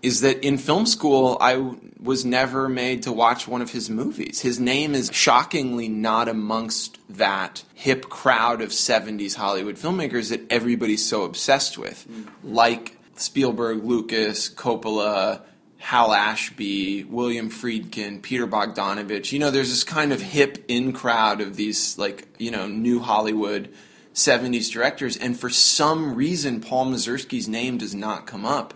[0.02, 3.90] is that in film school I w- was never made to watch one of his
[3.90, 4.42] movies.
[4.42, 11.08] His name is shockingly not amongst that hip crowd of 70s Hollywood filmmakers that everybody's
[11.08, 12.06] so obsessed with,
[12.44, 15.40] like Spielberg, Lucas, Coppola,
[15.78, 19.32] Hal Ashby, William Friedkin, Peter Bogdanovich.
[19.32, 23.00] You know, there's this kind of hip in crowd of these like you know new
[23.00, 23.74] Hollywood
[24.14, 28.74] 70s directors, and for some reason, Paul Mazursky's name does not come up,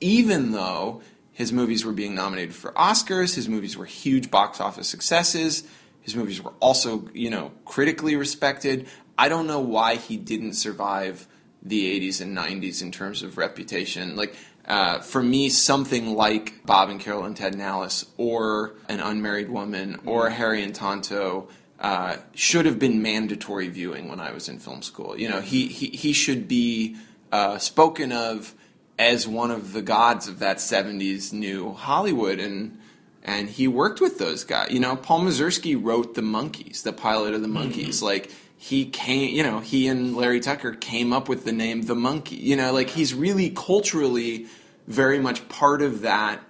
[0.00, 4.88] even though his movies were being nominated for Oscars, his movies were huge box office
[4.88, 5.64] successes,
[6.00, 8.86] his movies were also, you know, critically respected.
[9.16, 11.26] I don't know why he didn't survive
[11.62, 14.16] the 80s and 90s in terms of reputation.
[14.16, 19.00] Like, uh, for me, something like Bob and Carol and Ted and Alice, or An
[19.00, 21.48] Unmarried Woman, or Harry and Tonto,
[21.80, 25.18] uh, should have been mandatory viewing when I was in film school.
[25.18, 26.96] You know, he he, he should be
[27.32, 28.54] uh, spoken of
[28.98, 32.78] as one of the gods of that '70s new Hollywood, and
[33.22, 34.70] and he worked with those guys.
[34.70, 38.04] You know, Paul Mazursky wrote The Monkees, the pilot of The Monkees, Mm-hmm.
[38.04, 41.94] Like he came, you know, he and Larry Tucker came up with the name The
[41.94, 42.36] Monkey.
[42.36, 44.46] You know, like he's really culturally
[44.86, 46.40] very much part of that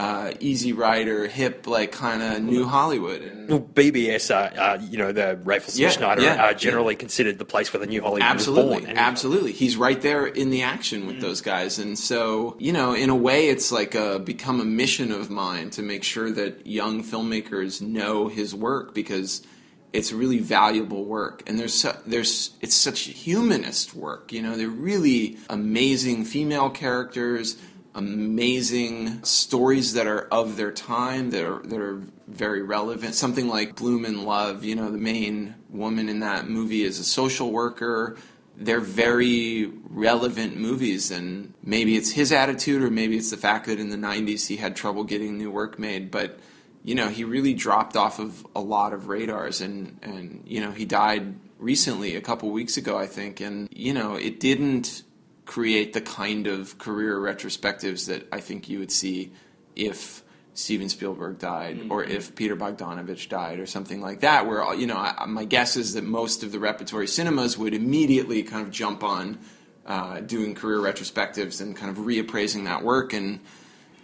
[0.00, 3.20] uh, Easy Rider, hip, like kind of new Hollywood.
[3.20, 7.00] And, well, BBS, uh, uh, you know, the Rafe yeah, Schneider yeah, are generally yeah.
[7.00, 8.96] considered the place where the new Hollywood absolutely, was born.
[8.96, 11.20] Absolutely, he's right there in the action with mm.
[11.20, 15.12] those guys, and so you know, in a way, it's like a, become a mission
[15.12, 19.46] of mine to make sure that young filmmakers know his work because
[19.92, 24.68] it's really valuable work and there's su- there's it's such humanist work you know they're
[24.68, 27.56] really amazing female characters
[27.94, 33.14] amazing stories that are of their time that are that are very relevant.
[33.14, 37.04] Something like Blume in Love, you know, the main woman in that movie is a
[37.04, 38.16] social worker.
[38.56, 43.80] They're very relevant movies, and maybe it's his attitude, or maybe it's the fact that
[43.80, 46.10] in the '90s he had trouble getting new work made.
[46.10, 46.38] But
[46.84, 50.70] you know, he really dropped off of a lot of radars, and and you know,
[50.70, 55.02] he died recently, a couple weeks ago, I think, and you know, it didn't
[55.50, 59.32] create the kind of career retrospectives that I think you would see
[59.74, 60.22] if
[60.54, 61.90] Steven Spielberg died mm-hmm.
[61.90, 64.46] or if Peter Bogdanovich died or something like that.
[64.46, 68.44] Where you know, I, my guess is that most of the repertory cinemas would immediately
[68.44, 69.40] kind of jump on
[69.86, 73.12] uh, doing career retrospectives and kind of reappraising that work.
[73.12, 73.40] And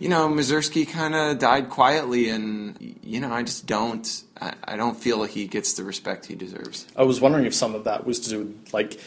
[0.01, 4.25] you know, Mazursky kind of died quietly, and you know, I just don't.
[4.41, 6.89] I, I don't feel like he gets the respect he deserves.
[6.97, 9.01] I was wondering if some of that was to do with like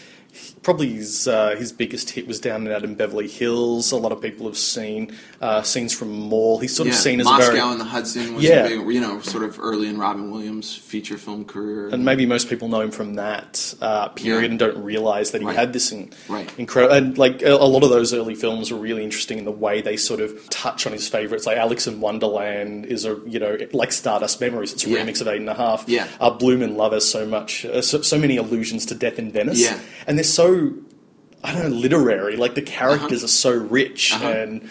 [0.63, 3.91] probably his uh, his biggest hit was down and out in Beverly Hills.
[3.91, 6.59] A lot of people have seen uh, scenes from Mall.
[6.59, 8.67] He's sort yeah, of seen as Moscow very and the Hudson was yeah.
[8.67, 12.49] Big, you know sort of early in Robin Williams' feature film career, and maybe most
[12.49, 14.49] people know him from that uh, period yeah.
[14.49, 15.55] and don't realize that he right.
[15.55, 16.51] had this in, right.
[16.57, 16.95] incredible.
[16.95, 19.81] And like a, a, lot of those early films were really interesting in the way
[19.81, 21.45] they sort of touch on his favorites.
[21.45, 24.73] Like Alex in Wonderland is a you know like Stardust Memories.
[24.73, 24.99] It's a yeah.
[24.99, 25.85] remix of Eight and a Half.
[25.87, 29.17] Yeah, uh, Blume in Love has so much uh, so, so many allusions to Death
[29.17, 29.61] in Venice.
[29.61, 30.73] Yeah, and they're so
[31.43, 32.35] I don't know, literary.
[32.35, 33.25] Like the characters uh-huh.
[33.25, 34.27] are so rich, uh-huh.
[34.27, 34.69] and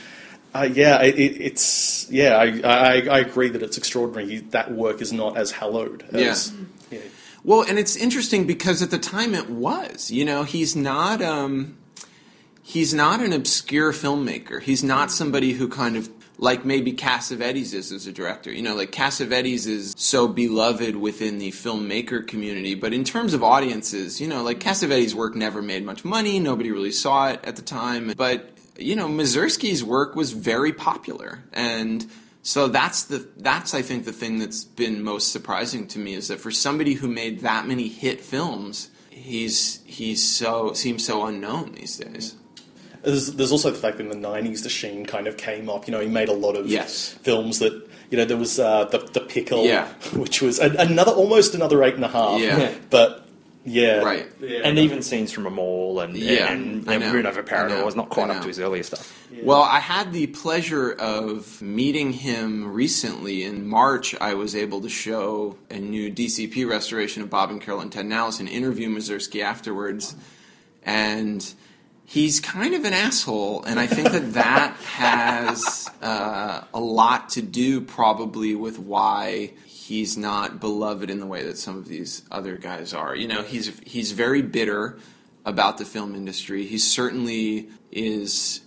[0.54, 2.36] uh, yeah, it, it's yeah.
[2.36, 4.40] I, I, I agree that it's extraordinary.
[4.50, 6.02] that work is not as hallowed.
[6.12, 6.52] As,
[6.90, 6.98] yeah.
[6.98, 7.04] yeah.
[7.42, 10.10] Well, and it's interesting because at the time it was.
[10.10, 11.22] You know, he's not.
[11.22, 11.78] Um,
[12.62, 14.60] he's not an obscure filmmaker.
[14.60, 18.52] He's not somebody who kind of like maybe Cassavetes is as a director.
[18.52, 23.42] You know, like Cassavetes is so beloved within the filmmaker community, but in terms of
[23.42, 26.38] audiences, you know, like Cassavetes' work never made much money.
[26.38, 31.42] Nobody really saw it at the time, but you know, Mazursky's work was very popular,
[31.52, 32.06] and
[32.42, 36.28] so that's the that's I think the thing that's been most surprising to me is
[36.28, 41.72] that for somebody who made that many hit films, he's he's so seems so unknown
[41.72, 42.36] these days.
[43.02, 45.86] There's, there's also the fact that in the 90s the Sheen kind of came up.
[45.86, 47.14] You know, he made a lot of yes.
[47.22, 47.72] films that,
[48.10, 49.88] you know, there was uh, the, the Pickle, yeah.
[50.14, 52.40] which was another almost another eight and a half.
[52.40, 52.74] Yeah.
[52.90, 53.28] But
[53.68, 54.60] yeah, right, yeah.
[54.64, 58.08] and even scenes from a mall and yeah, and, and Moon Over Parador was not
[58.08, 59.28] quite up to his earlier stuff.
[59.30, 59.42] Yeah.
[59.44, 64.14] Well, I had the pleasure of meeting him recently in March.
[64.20, 68.04] I was able to show a new DCP restoration of Bob and Carol and Ted
[68.04, 70.16] and Alice and interview Mazursky afterwards,
[70.82, 71.54] and
[72.08, 77.42] he's kind of an asshole, and I think that that has uh, a lot to
[77.42, 82.56] do probably with why he's not beloved in the way that some of these other
[82.56, 83.14] guys are.
[83.14, 84.98] You know, he's he's very bitter
[85.44, 86.66] about the film industry.
[86.66, 88.62] He certainly is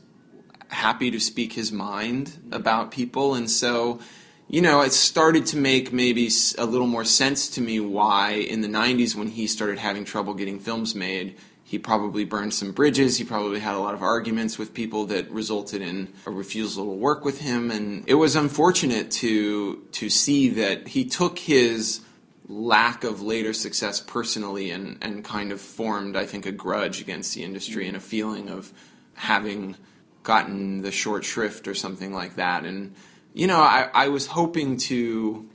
[0.67, 3.99] happy to speak his mind about people, and so.
[4.47, 8.59] You know, it started to make maybe a little more sense to me why in
[8.59, 11.37] the 90s when he started having trouble getting films made,
[11.71, 13.17] he probably burned some bridges.
[13.17, 16.91] He probably had a lot of arguments with people that resulted in a refusal to
[16.91, 17.71] work with him.
[17.71, 22.01] And it was unfortunate to to see that he took his
[22.49, 27.35] lack of later success personally and, and kind of formed, I think, a grudge against
[27.35, 28.73] the industry and a feeling of
[29.13, 29.77] having
[30.23, 32.65] gotten the short shrift or something like that.
[32.65, 32.95] And
[33.33, 35.49] you know, I, I was hoping to.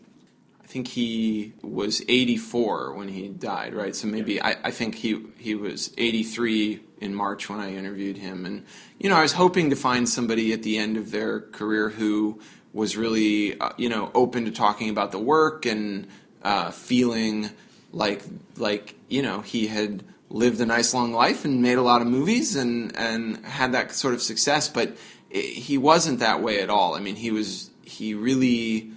[0.66, 3.94] I think he was 84 when he died, right?
[3.94, 8.44] So maybe I, I think he he was 83 in March when I interviewed him,
[8.44, 8.64] and
[8.98, 12.40] you know, I was hoping to find somebody at the end of their career who
[12.72, 16.08] was really uh, you know open to talking about the work and
[16.42, 17.50] uh, feeling
[17.92, 18.24] like
[18.56, 22.08] like you know he had lived a nice long life and made a lot of
[22.08, 24.96] movies and and had that sort of success, but
[25.30, 26.96] it, he wasn't that way at all.
[26.96, 28.95] I mean, he was he really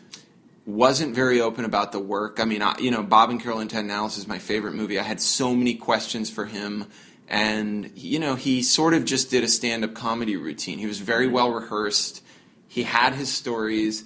[0.70, 2.40] wasn't very open about the work.
[2.40, 4.74] I mean, I, you know, Bob and Carol and Ted and Alice is my favorite
[4.74, 5.00] movie.
[5.00, 6.86] I had so many questions for him,
[7.28, 10.78] and you know, he sort of just did a stand-up comedy routine.
[10.78, 12.24] He was very well rehearsed.
[12.68, 14.06] He had his stories,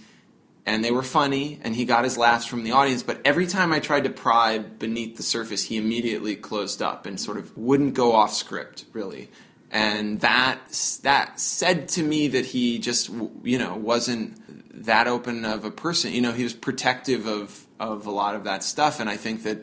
[0.65, 3.03] and they were funny, and he got his laughs from the audience.
[3.03, 7.19] But every time I tried to pry beneath the surface, he immediately closed up and
[7.19, 9.29] sort of wouldn't go off script, really.
[9.69, 10.59] And that
[11.01, 13.09] that said to me that he just
[13.43, 16.13] you know wasn't that open of a person.
[16.13, 19.43] You know, he was protective of of a lot of that stuff, and I think
[19.43, 19.59] that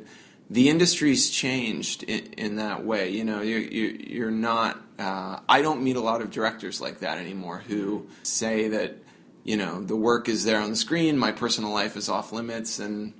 [0.48, 3.10] the industry's changed in, in that way.
[3.10, 4.80] You know, you're, you're not.
[4.98, 8.98] Uh, I don't meet a lot of directors like that anymore who say that
[9.44, 12.78] you know the work is there on the screen, my personal life is off limits,
[12.78, 13.14] and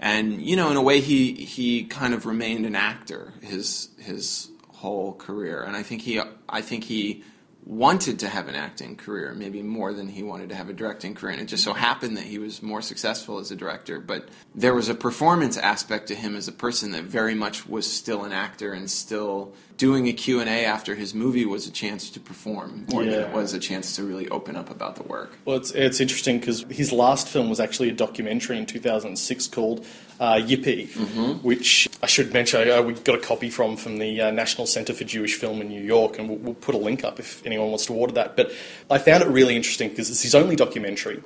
[0.00, 4.50] and you know, in a way, he he kind of remained an actor his his
[4.68, 7.24] whole career, and I think he I think he
[7.66, 11.14] wanted to have an acting career, maybe more than he wanted to have a directing
[11.14, 11.32] career.
[11.32, 14.00] And it just so happened that he was more successful as a director.
[14.00, 17.90] But there was a performance aspect to him as a person that very much was
[17.90, 22.20] still an actor and still doing a Q&A after his movie was a chance to
[22.20, 23.10] perform more Yeah.
[23.12, 25.32] than it was a chance to really open up about the work.
[25.46, 29.86] Well, it's, it's interesting because his last film was actually a documentary in 2006 called
[30.20, 34.30] uh, Yippee, which I should mention I, we got a copy from from the uh,
[34.30, 37.18] National Center for Jewish Film in New York, and we'll, we'll put a link up
[37.18, 38.36] if anyone wants to order that.
[38.36, 38.52] But
[38.90, 41.22] I found it really interesting because it's his only documentary.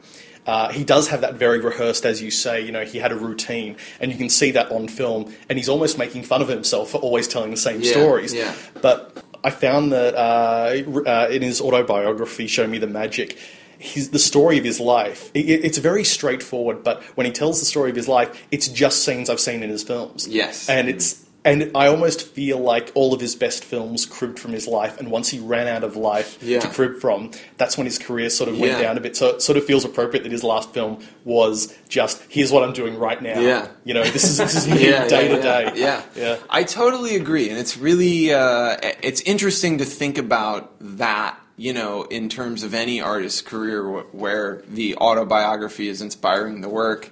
[0.47, 2.65] Uh, he does have that very rehearsed, as you say.
[2.65, 5.35] You know, he had a routine, and you can see that on film.
[5.51, 8.33] And he's almost making fun of himself for always telling the same Yeah, stories.
[8.33, 8.55] yeah.
[8.81, 13.37] But I found that uh, uh, in his autobiography, Show Me the Magic,
[13.79, 17.67] his, the story of his life, it, it's very straightforward, but when he tells the
[17.67, 20.27] story of his life, it's just scenes I've seen in his films.
[20.29, 20.69] Yes.
[20.69, 21.25] And it's.
[21.45, 25.11] And I almost feel like all of his best films cribbed from his life, and
[25.11, 26.59] once he ran out of life Yeah.
[26.59, 28.83] to crib from, that's when his career sort of went Yeah.
[28.83, 29.17] down a bit.
[29.17, 32.73] So it sort of feels appropriate that his last film was just here's what I'm
[32.75, 33.39] doing right now.
[33.41, 33.69] Yeah.
[33.85, 35.73] you know, this is this is me yeah, day to day.
[35.77, 36.37] Yeah, yeah.
[36.51, 41.38] I totally agree, and it's really uh, it's interesting to think about that.
[41.59, 46.69] You know, in terms of any artist's career, wh- where the autobiography is inspiring the
[46.71, 47.11] work,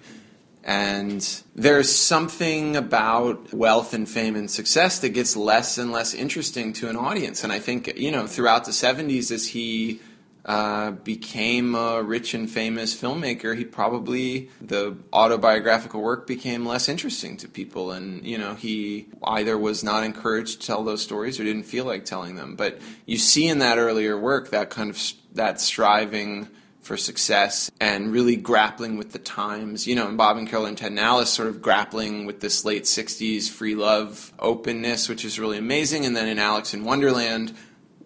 [0.64, 6.72] and there's something about wealth and fame and success that gets less and less interesting
[6.74, 7.44] to an audience.
[7.44, 10.00] And I think you know, throughout the '70s, as he
[10.46, 17.36] uh, became a rich and famous filmmaker, he probably the autobiographical work became less interesting
[17.38, 21.44] to people, and you know he either was not encouraged to tell those stories or
[21.44, 22.54] didn't feel like telling them.
[22.54, 26.48] But you see in that earlier work that kind of that striving
[26.80, 29.88] for success and really grappling with the times.
[29.88, 32.64] You know, and Bob and Carol and Ted and Alice sort of grappling with this
[32.64, 36.06] late '60s free love openness, which is really amazing.
[36.06, 37.52] And then in Alex in Wonderland,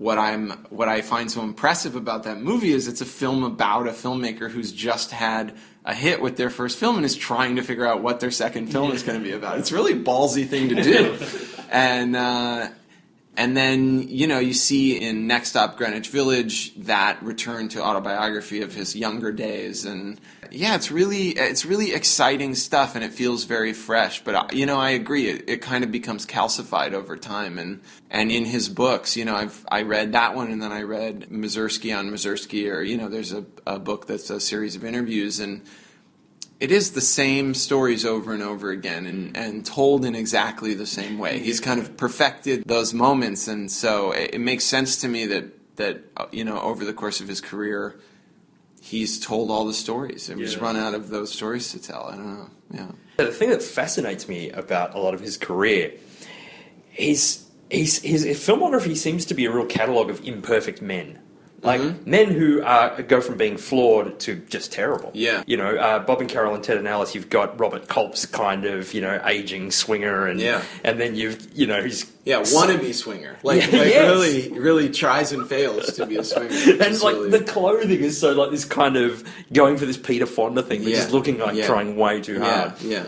[0.01, 3.87] what I'm what I find so impressive about that movie is it's a film about
[3.87, 7.63] a filmmaker who's just had a hit with their first film and is trying to
[7.63, 9.59] figure out what their second film is going to be about.
[9.59, 11.19] It's a really ballsy thing to do,
[11.71, 12.69] and uh,
[13.37, 18.63] and then you know you see in Next Stop Greenwich Village that return to autobiography
[18.63, 20.21] of his younger days, and
[20.51, 24.23] yeah, it's really it's really exciting stuff, and it feels very fresh.
[24.25, 27.81] But uh, you know, I agree, it, it kind of becomes calcified over time, and
[28.11, 31.29] and in his books, you know, I've I read that one, and then I read
[31.31, 35.39] Mazursky on Mazursky, or you know, there's a, a book that's a series of interviews,
[35.41, 35.63] and
[36.61, 40.87] it is the same stories over and over again and, and told in exactly the
[40.87, 41.39] same way.
[41.41, 45.77] He's kind of perfected those moments, and so it, it makes sense to me that
[45.77, 47.99] that uh, you know over the course of his career,
[48.83, 50.27] he's told all the stories.
[50.29, 50.65] He's just Yeah.
[50.65, 52.05] run out of those stories to tell.
[52.07, 52.51] I don't know.
[52.73, 52.91] Yeah.
[53.17, 55.93] The thing that fascinates me about a lot of his career
[56.97, 61.19] is his, his filmography seems to be a real catalogue of imperfect men.
[61.63, 65.11] Like men who uh, go from being flawed to just terrible.
[65.13, 65.43] Yeah.
[65.47, 68.65] You know, uh, Bob and Carol and Ted and Alice, you've got Robert Culp's kind
[68.65, 70.63] of, you know, aging swinger and Yeah.
[70.85, 73.37] and then you've, you know, he's Yeah, wannabe swinger.
[73.43, 74.09] Like, Yeah, like yes.
[74.11, 76.49] really, really tries and fails to be a swinger.
[76.83, 80.27] and like really- the clothing is so like this kind of going for this Peter
[80.27, 80.97] Fonda thing, but Yeah.
[80.97, 81.67] just looking like Yeah.
[81.67, 82.73] trying way too hard.
[82.81, 83.05] yeah, yeah.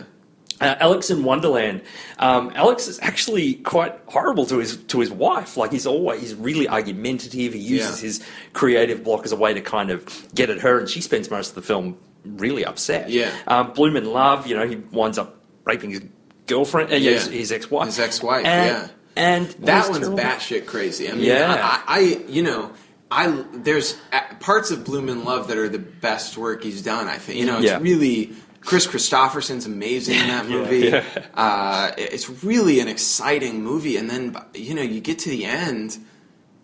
[0.63, 1.83] Uh, Alex in Wonderland.
[2.19, 5.57] Um, Alex is actually quite horrible to his to his wife.
[5.57, 7.53] Like he's always he's really argumentative.
[7.53, 8.07] He uses Yeah.
[8.07, 10.05] his creative block as a way to kind of
[10.35, 13.11] get at her, and she spends most of the film really upset.
[13.11, 13.31] Yeah.
[13.49, 14.47] Um, Blume in Love.
[14.47, 16.03] You know, he winds up raping his
[16.47, 17.13] girlfriend, uh, yeah.
[17.13, 17.87] his, his ex wife.
[17.87, 18.89] His ex-wife, And, yeah.
[19.17, 20.19] and That one's terrible.
[20.19, 21.09] batshit crazy.
[21.09, 21.57] I mean, Yeah.
[21.61, 22.71] I, I, you know,
[23.11, 27.09] I there's uh, parts of Blume in Love that are the best work he's done.
[27.09, 27.79] I think you know, it's Yeah.
[27.81, 28.33] really
[28.65, 30.89] Kris Kristofferson's amazing in that movie.
[30.89, 31.05] yeah.
[31.35, 35.99] Uh, it's really an exciting movie, and then you know you get to the end.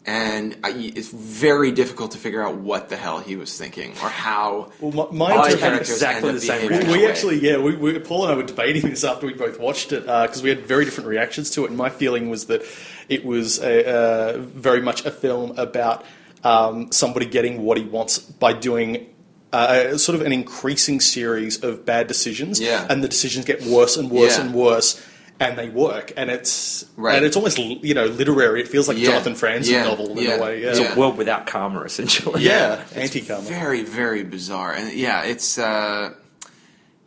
[0.06, 4.08] And I, it's very difficult to figure out what the hell he was thinking or
[4.08, 6.88] how Well, my, my I his had characters exactly end up the same reaction.
[6.88, 9.60] that We actually, yeah, we, we, Paul and I were debating this after we both
[9.60, 11.68] watched it because we had very different reactions to it.
[11.68, 12.62] And my feeling was that
[13.10, 16.06] it was a, uh, very much a film about
[16.42, 19.08] um, somebody getting what he wants by doing.
[19.50, 22.86] Uh, sort of an increasing series of bad decisions, Yeah.
[22.90, 24.44] and the decisions get worse and worse Yeah.
[24.44, 25.00] and worse,
[25.40, 27.16] and they work, and it's Right.
[27.16, 28.60] and it's almost you know literary.
[28.60, 29.06] It feels like Yeah.
[29.12, 29.84] Jonathan Franzen Yeah.
[29.84, 30.34] novel in Yeah.
[30.36, 30.62] a way.
[30.62, 32.44] Yeah, It's a world without karma, essentially.
[32.44, 33.48] yeah, It's anti-karma.
[33.48, 36.10] Very, very bizarre, and yeah, it's uh,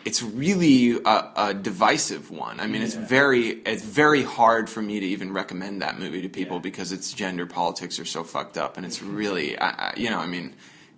[0.03, 2.59] it's really a, a divisive one.
[2.59, 6.29] I mean, it's very it's very hard for me to even recommend that movie to
[6.29, 10.09] people because its gender politics are so fucked up, and it's really, I, I, you
[10.09, 10.53] know, I mean,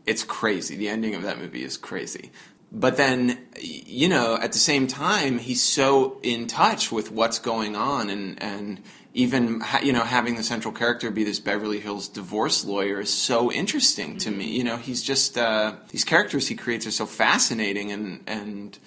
[0.06, 0.76] it's crazy.
[0.76, 2.32] The ending of that movie is crazy.
[2.72, 7.76] But then, you know, at the same time, he's so in touch with what's going
[7.76, 8.82] on, and and
[9.14, 13.14] even ha- you know having the central character be this Beverly Hills divorce lawyer is
[13.14, 14.46] so interesting to me.
[14.46, 18.80] You know, he's just uh, these characters he creates are so fascinating, and and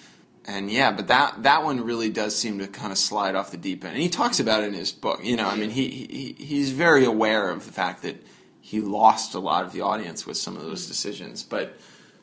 [0.43, 3.57] and yeah, but that that one really does seem to kind of slide off the
[3.57, 3.93] deep end.
[3.93, 5.21] And he talks about it in his book.
[5.23, 8.21] You know, I mean, he, he he's very aware of the fact that
[8.67, 11.77] he lost a lot of the audience with some of those decisions, but.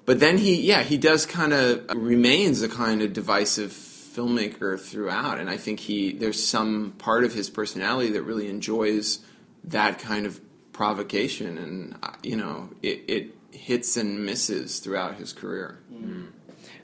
[0.06, 3.70] But then he, yeah, he does kind of remains a kind of divisive
[4.14, 9.20] filmmaker throughout, and I think he there's some part of his personality that really enjoys
[9.64, 10.42] that kind of
[10.74, 15.78] provocation, and uh, you know, it, it hits and misses throughout his career.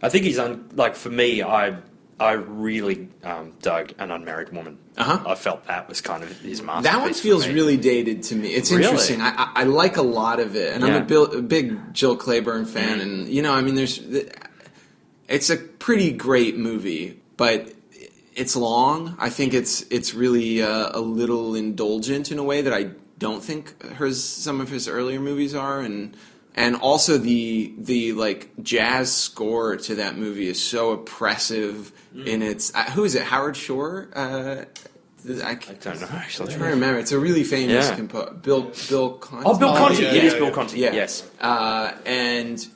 [0.02, 1.42] I think he's un- like for me.
[1.42, 1.76] I
[2.20, 4.76] I really um, dug an unmarried woman.
[4.98, 5.24] Uh-huh.
[5.26, 6.92] I felt that was kind of his masterpiece.
[6.92, 8.50] That one feels really dated to me.
[8.50, 8.84] It's Really?
[8.84, 9.22] interesting.
[9.22, 12.66] I, I, like a lot of it, and I'm a, Bill, a big Jill Clayburgh
[12.66, 13.00] fan.
[13.00, 14.00] And you know, I mean, there's
[15.28, 17.72] it's a pretty great movie, but
[18.34, 19.16] it's long.
[19.18, 23.42] I think it's it's really uh, a little indulgent in a way that I don't
[23.42, 26.14] think hers some of his earlier movies are, and
[26.54, 32.74] and also the the like jazz score to that movie is so oppressive in its
[32.74, 34.08] uh, who is it Howard Shore.
[34.14, 34.64] Uh,
[35.44, 36.52] I, I don't know actually.
[36.54, 36.98] I'm trying to remember.
[36.98, 37.94] It's a really famous Yeah.
[37.94, 39.44] composer, Bill Bill Conti.
[39.48, 40.02] Oh, Bill Oh, Conti.
[40.02, 40.54] yeah, yes, yeah, Bill yeah.
[40.54, 40.78] Conti.
[40.78, 40.92] Yeah.
[40.92, 41.30] Yes.
[41.40, 42.66] Uh, and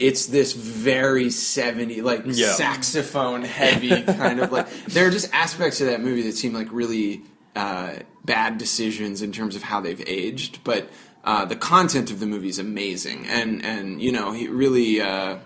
[0.00, 2.52] it's this very 70 like Yeah.
[2.52, 6.68] saxophone heavy kind of like there are just aspects of that movie that seem like
[6.72, 7.22] really
[7.54, 7.92] uh,
[8.24, 10.88] bad decisions in terms of how they've aged but
[11.24, 15.38] uh, the content of the movie is amazing and and you know he really uh,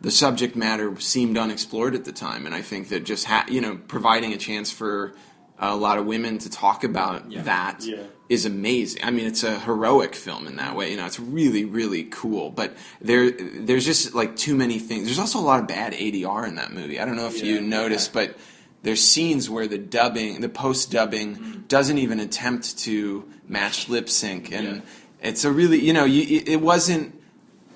[0.00, 3.60] the subject matter seemed unexplored at the time, and I think that just ha- you
[3.60, 5.14] know providing a chance for
[5.58, 7.80] a lot of women to talk about that
[8.28, 8.50] is Yeah.
[8.52, 9.02] amazing.
[9.02, 10.92] I mean, it's a heroic film in that way.
[10.92, 12.50] You know, it's really really cool.
[12.50, 15.06] But there there's just like too many things.
[15.06, 17.00] There's also a lot of bad ADR in that movie.
[17.00, 18.36] I don't know if you noticed, but
[18.82, 24.52] there's scenes where the dubbing, the post dubbing, doesn't even attempt to match lip sync,
[24.52, 24.82] and
[25.20, 27.14] it's a really you know you, it it wasn't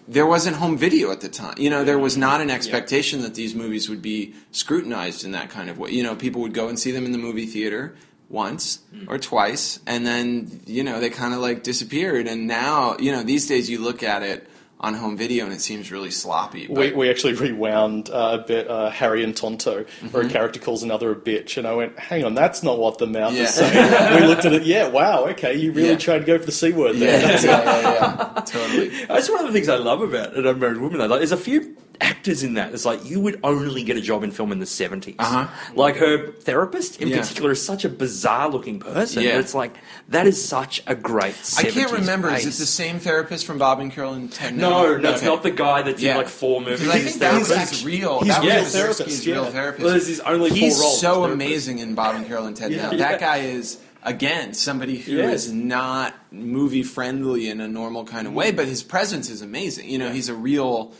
[0.09, 1.55] there wasn't home video at the time.
[1.59, 5.50] You know, there was not an expectation that these movies would be scrutinized in that
[5.50, 5.90] kind of way.
[5.90, 7.96] You know, people would go and see them in the movie theater
[8.28, 9.09] once hmm.
[9.09, 12.26] or twice, and then you know they kind of like disappeared.
[12.26, 14.48] And now, you know, these days you look at it
[14.83, 16.66] on home video and it seems really sloppy.
[16.66, 20.16] But We, we actually rewound uh, a bit uh, Harry and Tonto, where Mm-hmm.
[20.18, 23.07] a character calls another a bitch, and I went, "Hang on, that's not what the
[23.07, 23.45] mouth Yeah.
[23.45, 25.97] is saying." we looked at it, yeah, wow, okay, you really Yeah.
[25.99, 27.20] tried to go for the c word yeah, there.
[27.45, 28.89] yeah, yeah, yeah, totally.
[29.07, 30.99] That's one of the things I love about an unmarried woman.
[30.99, 31.07] Though.
[31.07, 32.74] Like, there's a few actors in that.
[32.74, 35.14] It's like you would only get a job in film in the 70s.
[35.18, 35.46] Uh-huh.
[35.74, 37.20] Like her therapist in Yeah.
[37.20, 39.22] particular is such a bizarre looking person.
[39.22, 39.38] Yeah.
[39.38, 39.74] It's like
[40.09, 41.34] that is such a great.
[41.34, 42.28] 70s I can't remember.
[42.34, 44.57] Is it the same therapist from Bob and Carol and Ted?
[44.57, 45.26] No, no, it's Okay.
[45.26, 46.12] not the guy that's Yeah.
[46.12, 46.88] in like four movies.
[46.88, 47.72] I He's think that was therapist.
[47.74, 48.20] his real.
[48.20, 49.84] He's that was therapist, real therapist.
[49.84, 52.72] Well, his only He's roles, so amazing in Bob and Carol and Ted.
[52.72, 58.26] now that guy is again somebody who is not movie friendly in a normal kind
[58.26, 59.88] of way, but his presence is amazing.
[59.88, 60.92] You know, he's a real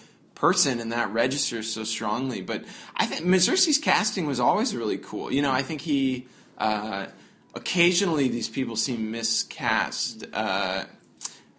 [0.43, 2.43] person, and that registers so strongly.
[2.43, 2.65] But
[2.97, 5.33] I think Mazursky's casting was always really cool.
[5.33, 6.27] You know, I think he.
[6.59, 7.07] Uh,
[7.55, 10.27] occasionally, these people seem miscast.
[10.33, 10.85] Uh,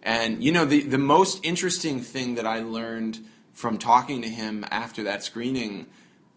[0.02, 3.20] and you know, the the most interesting thing that I learned
[3.54, 5.86] from talking to him after that screening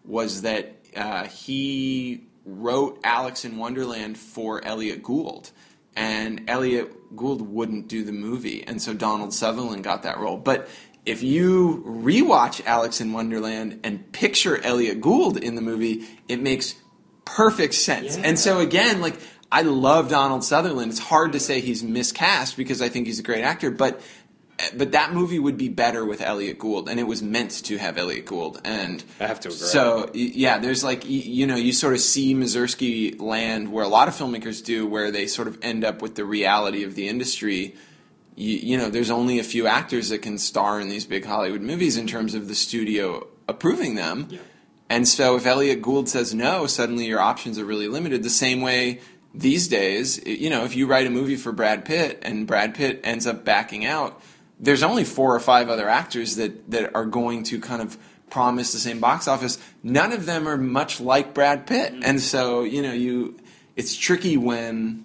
[0.06, 5.50] was that uh, he wrote Alex in Wonderland for Elliot Gould,
[5.94, 10.38] and Elliot Gould wouldn't do the movie, and so Donald Sutherland got that role.
[10.38, 10.66] But
[11.06, 16.74] if you rewatch Alex in Wonderland and picture Elliot Gould in the movie, it makes
[17.24, 18.16] perfect sense.
[18.16, 19.18] And so again, like
[19.50, 20.90] I love Donald Sutherland.
[20.90, 24.00] It's hard to say he's miscast because I think he's a great actor, but
[24.74, 27.96] but that movie would be better with Elliot Gould, and it was meant to have
[27.96, 28.60] Elliot Gould.
[28.64, 29.58] And I have to agree.
[29.58, 34.08] So yeah, there's like you know you sort of see Mazursky land where a lot
[34.08, 37.76] of filmmakers do, where they sort of end up with the reality of the industry.
[38.38, 41.60] You, you know, there's only a few actors that can star in these big Hollywood
[41.60, 44.28] movies in terms of the studio approving them.
[44.88, 48.22] And so if Elliot Gould says no, suddenly your options are really limited.
[48.22, 49.00] The same way
[49.34, 53.00] these days, you know, if you write a movie for Brad Pitt and Brad Pitt
[53.02, 54.22] ends up backing out,
[54.60, 57.98] there's only four or five other actors that, that are going to kind of
[58.30, 59.58] promise the same box office.
[59.82, 61.92] None of them are much like Brad Pitt.
[61.92, 62.04] Mm-hmm.
[62.04, 63.38] And so, you know, you
[63.76, 65.04] it's tricky when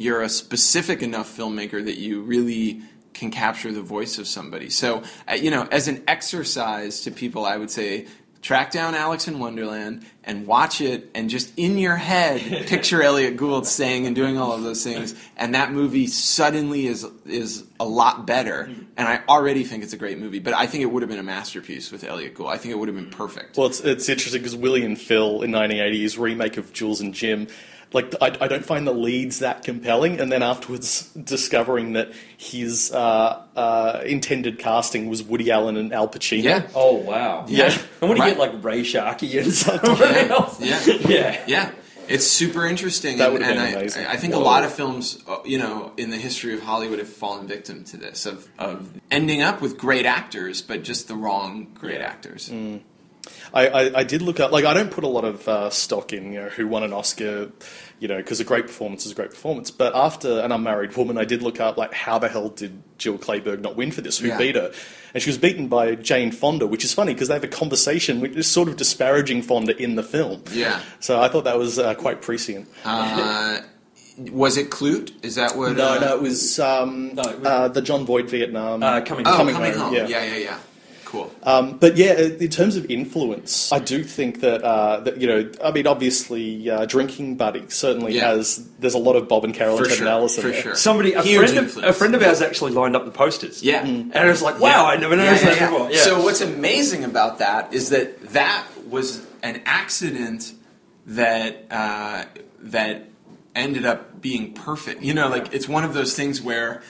[0.00, 2.80] you're a specific enough filmmaker that you really
[3.12, 4.70] can capture the voice of somebody.
[4.70, 8.06] So, uh, you know, as an exercise to people, I would say
[8.40, 13.36] track down Alex in Wonderland and watch it and just in your head picture Elliot
[13.36, 15.14] Gould saying and doing all of those things.
[15.36, 18.70] And that movie suddenly is is a lot better.
[18.96, 21.18] And I already think it's a great movie but I think it would have been
[21.18, 22.48] a masterpiece with Elliot Gould.
[22.48, 23.58] I think it would have been perfect.
[23.58, 27.48] Well, it's, it's interesting because Willie and Phil in 1980's remake of Jules and Jim,
[27.92, 32.92] like I, I don't find the leads that compelling, and then afterwards discovering that his
[32.92, 36.42] uh, uh, intended casting was Woody Allen and Al Pacino.
[36.42, 37.44] yeah Oh wow!
[37.48, 37.76] Yeah.
[38.00, 38.30] and when you Right.
[38.36, 40.26] get like Ray Sharkey and someone Yeah.
[40.30, 40.80] else, Yeah.
[41.08, 41.70] yeah, Yeah,
[42.08, 44.06] it's super interesting, That and, would've and been I, amazing.
[44.06, 47.08] I think a lot of films, uh, you know, in the history of Hollywood have
[47.08, 51.68] fallen victim to this of, of ending up with great actors, but just the wrong
[51.74, 52.50] great actors.
[53.52, 56.12] I, I, I did look up, like, I don't put a lot of uh, stock
[56.12, 57.50] in, you know, who won an Oscar,
[57.98, 59.70] you know, because a great performance is a great performance.
[59.70, 63.18] But after An Unmarried Woman, I did look up, like, how the hell did Jill
[63.18, 64.18] Clayburgh not win for this?
[64.18, 64.38] Who Yeah.
[64.38, 64.72] beat her?
[65.12, 68.20] And she was beaten by Jane Fonda, which is funny because they have a conversation
[68.20, 70.42] which is sort of disparaging Fonda in the film.
[70.52, 70.80] Yeah.
[71.00, 72.68] So I thought that was uh, quite prescient.
[72.84, 73.58] Uh,
[74.30, 75.12] was it Klute?
[75.24, 75.76] Is that what?
[75.76, 78.82] no, uh, no, it was, um, No, it was- uh, the Jon Voight Vietnam.
[78.82, 79.94] Uh, Coming Oh, Coming coming, Home, home.
[79.94, 80.06] yeah.
[80.06, 80.58] Yeah, yeah, yeah.
[81.10, 81.28] Cool.
[81.42, 85.50] Um, but yeah, in terms of influence, I do think that, uh, that you know,
[85.62, 88.28] I mean, obviously, uh, Drinking Buddy certainly Yeah.
[88.28, 88.64] has.
[88.78, 90.62] There's a lot of Bob and Carol For and Ted sure, Allison for there.
[90.62, 90.74] sure.
[90.76, 93.60] Somebody, a Huge friend, of, a friend of ours actually lined up the posters.
[93.60, 93.84] Yeah.
[93.84, 95.70] and it was like, wow, I never Yeah, noticed yeah, that yeah.
[95.70, 95.90] before.
[95.90, 96.00] Yeah.
[96.02, 100.52] So what's amazing about that is that that was an accident
[101.06, 102.24] that uh,
[102.60, 103.08] that
[103.56, 105.02] ended up being perfect.
[105.02, 106.82] You know, like it's one of those things where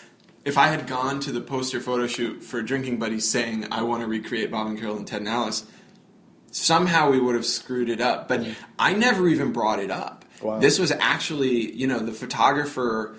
[0.45, 4.03] if I had gone to the poster photo shoot for Drinking Buddies saying I want
[4.03, 5.67] to recreate Bob and Carol and Ted and Alice,
[6.51, 8.29] somehow we would have screwed it up.
[8.29, 8.47] But
[8.79, 10.25] I never even brought it up.
[10.41, 10.59] Wow.
[10.59, 13.15] This was actually, you know, the photographer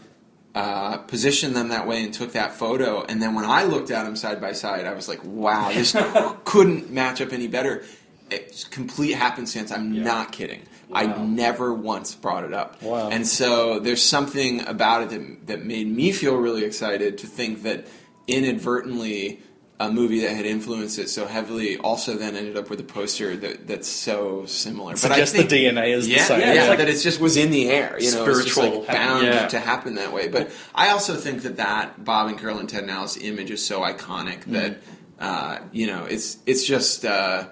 [0.55, 3.03] uh, positioned them that way and took that photo.
[3.03, 5.95] And then when I looked at them side by side, I was like, wow, this
[6.43, 7.84] couldn't match up any better.
[8.32, 9.72] It's complete happenstance.
[9.72, 10.63] I'm not kidding.
[10.93, 12.81] I never once brought it up.
[12.81, 13.09] Wow.
[13.09, 17.63] And so there's something about it that, that made me feel really excited to think
[17.63, 17.87] that
[18.27, 19.41] inadvertently
[19.81, 23.35] a movie that had influenced it so heavily also then ended up with a poster
[23.35, 24.95] that, that's so similar.
[24.95, 26.39] So just the DNA is the yeah, same.
[26.39, 27.97] Yeah, it's like- that it just was in the air.
[27.99, 29.47] You know, it's just like bound yeah.
[29.47, 30.27] to happen that way.
[30.27, 33.65] But I also think that that Bob and Carol and Ted and Alice image is
[33.65, 34.77] so iconic that
[35.19, 37.47] uh, you know it's it's just uh,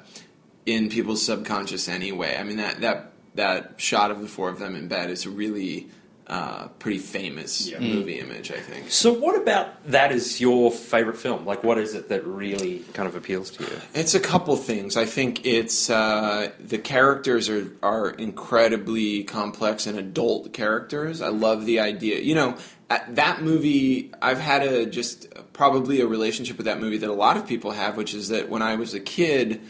[0.67, 2.37] in people's subconscious anyway.
[2.39, 5.29] I mean that that that shot of the four of them in bed is a
[5.29, 5.89] really
[6.27, 8.51] uh, pretty famous movie image.
[8.51, 8.91] I think.
[8.91, 11.45] So, what about that is your favorite film?
[11.45, 13.81] Like, what is it that really kind of appeals to you?
[13.95, 14.95] It's a couple things.
[14.95, 21.21] I think it's uh, the characters are are incredibly complex and adult characters.
[21.21, 22.19] I love the idea.
[22.19, 22.57] You know,
[22.91, 27.13] at that movie, I've had a just probably a relationship with that movie that a
[27.13, 29.61] lot of people have, which is that when I was a kid,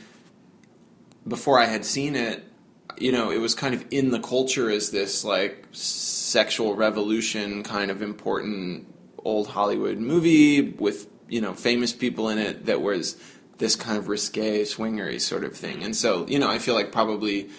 [1.26, 2.49] before I had seen it,
[2.98, 7.92] you know, it was kind of in the culture as this like sexual revolution kind
[7.92, 8.88] of important
[9.24, 13.18] old Hollywood movie with, you know, famous people in it that was
[13.58, 15.84] this kind of risque swingery sort of thing.
[15.84, 17.50] And so, you know, I feel like probably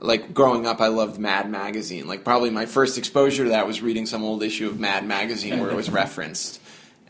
[0.00, 2.06] like growing up I loved Mad magazine.
[2.06, 5.60] Like probably my first exposure to that was reading some old issue of Mad magazine
[5.60, 6.60] where it was referenced.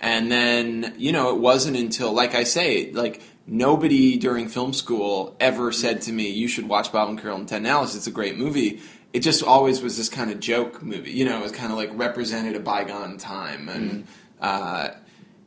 [0.00, 5.36] And then, you know, it wasn't until, like I say, like nobody during film school
[5.40, 7.94] ever said to me, "You should watch Bob and Carol and Ted and Alice.
[7.94, 8.80] It's a great movie."
[9.12, 11.12] It just always was this kind of joke movie.
[11.12, 14.06] You know, it was kind of like represented a bygone time, and
[14.40, 14.88] uh,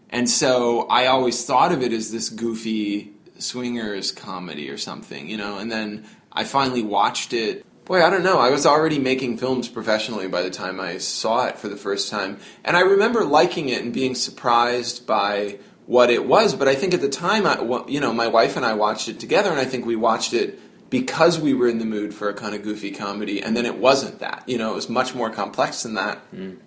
[0.09, 5.29] and so I always thought of it as this goofy swingers comedy or something.
[5.29, 6.05] You know, and then.
[6.37, 7.65] I finally watched it.
[7.85, 8.37] Boy, I don't know.
[8.37, 12.11] I was already making films professionally by the time I saw it for the first
[12.11, 12.37] time.
[12.63, 16.53] And I remember liking it and being surprised by what it was.
[16.53, 19.19] But I think at the time, I, you know, my wife and I watched it
[19.19, 20.59] together, and I think we watched it
[20.89, 23.41] because we were in the mood for a kind of goofy comedy.
[23.41, 24.43] And then it wasn't that.
[24.45, 26.31] You know, it was much more complex than that.
[26.31, 26.57] Mm.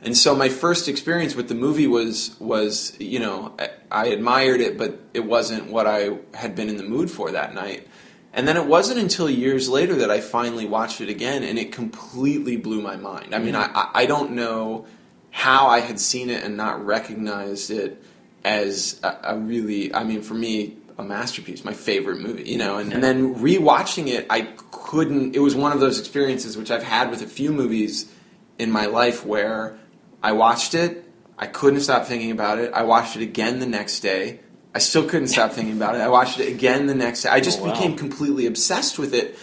[0.00, 4.60] And so my first experience with the movie was was you know I, I admired
[4.60, 7.86] it, but it wasn't what I had been in the mood for that night.
[8.32, 11.72] And then it wasn't until years later that I finally watched it again, and it
[11.72, 13.34] completely blew my mind.
[13.34, 13.76] I mean, mm-hmm.
[13.76, 14.86] I, I don't know
[15.30, 18.00] how I had seen it and not recognized it
[18.48, 22.78] as a, a, really, I mean, for me, a masterpiece, my favorite movie, you know.
[22.78, 26.82] And, and then rewatching it, I couldn't, it was one of those experiences which I've
[26.82, 28.10] had with a few movies
[28.58, 29.78] in my life where
[30.22, 31.04] I watched it,
[31.38, 34.40] I couldn't stop thinking about it, I watched it again the next day
[34.74, 36.00] I still couldn't stop thinking about it.
[36.00, 37.30] I watched it again the next day.
[37.30, 37.72] I just oh, wow.
[37.72, 39.38] became completely obsessed with it.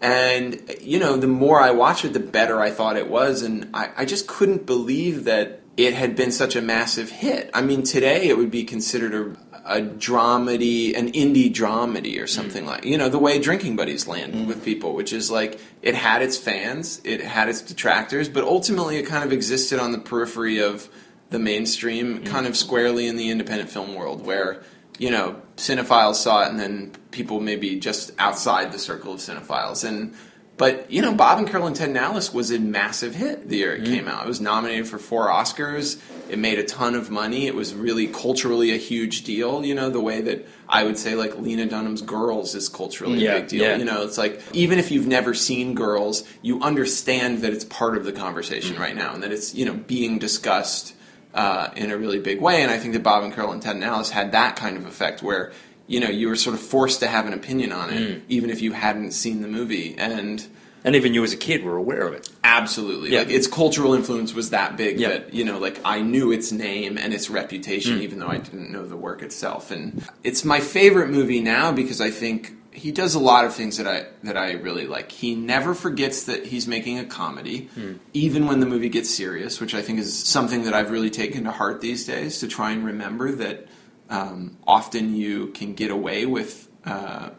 [0.00, 3.42] And, you know, the more I watched it, the better I thought it was.
[3.42, 7.50] And I, I just couldn't believe that it had been such a massive hit.
[7.54, 12.64] I mean, today it would be considered a, a dramedy, an indie dramedy or something
[12.64, 12.68] mm.
[12.68, 14.46] like, you know, the way Drinking Buddies land mm.
[14.46, 18.98] with people, which is like it had its fans, it had its detractors, but ultimately
[18.98, 20.88] it kind of existed on the periphery of
[21.30, 22.26] the mainstream, mm.
[22.26, 24.62] kind of squarely in the independent film world, where
[24.98, 29.82] you know cinephiles saw it, and then people maybe just outside the circle of cinephiles.
[29.88, 30.14] And
[30.60, 33.56] but you know, Bob and Carol and Ted and Alice was a massive hit the
[33.56, 33.86] year it mm.
[33.86, 34.24] came out.
[34.24, 35.98] It was nominated for four Oscars.
[36.28, 37.46] It made a ton of money.
[37.46, 39.64] It was really culturally a huge deal.
[39.64, 43.36] You know, the way that I would say like Lena Dunham's Girls is culturally yeah,
[43.36, 43.62] a big deal.
[43.62, 43.76] Yeah.
[43.76, 47.96] You know, it's like even if you've never seen Girls, you understand that it's part
[47.96, 48.80] of the conversation mm.
[48.80, 50.94] right now, and that it's you know being discussed
[51.32, 52.62] uh, in a really big way.
[52.62, 54.84] And I think that Bob and Carol and Ted and Alice had that kind of
[54.84, 55.52] effect where
[55.90, 58.22] you know you were sort of forced to have an opinion on it, mm.
[58.28, 59.96] even if you hadn't seen the movie.
[59.98, 60.46] And
[60.84, 62.30] and even you as a kid were aware of it.
[62.44, 63.18] Absolutely, yeah.
[63.18, 65.08] like its cultural influence was that big yeah.
[65.08, 68.02] that you know, like I knew its name and its reputation, mm.
[68.02, 69.72] even though I didn't know the work itself.
[69.72, 73.76] And it's my favorite movie now because I think he does a lot of things
[73.78, 75.10] that I that I really like.
[75.10, 77.94] He never forgets that he's making a comedy, hmm.
[78.12, 81.42] even when the movie gets serious, which I think is something that I've really taken
[81.44, 82.38] to heart these days.
[82.38, 83.66] To try and remember that
[84.10, 87.30] um, often you can get away with uh,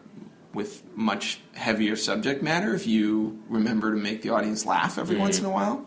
[0.54, 5.22] with much heavier subject matter if you remember to make the audience laugh every hmm.
[5.22, 5.86] once in a while.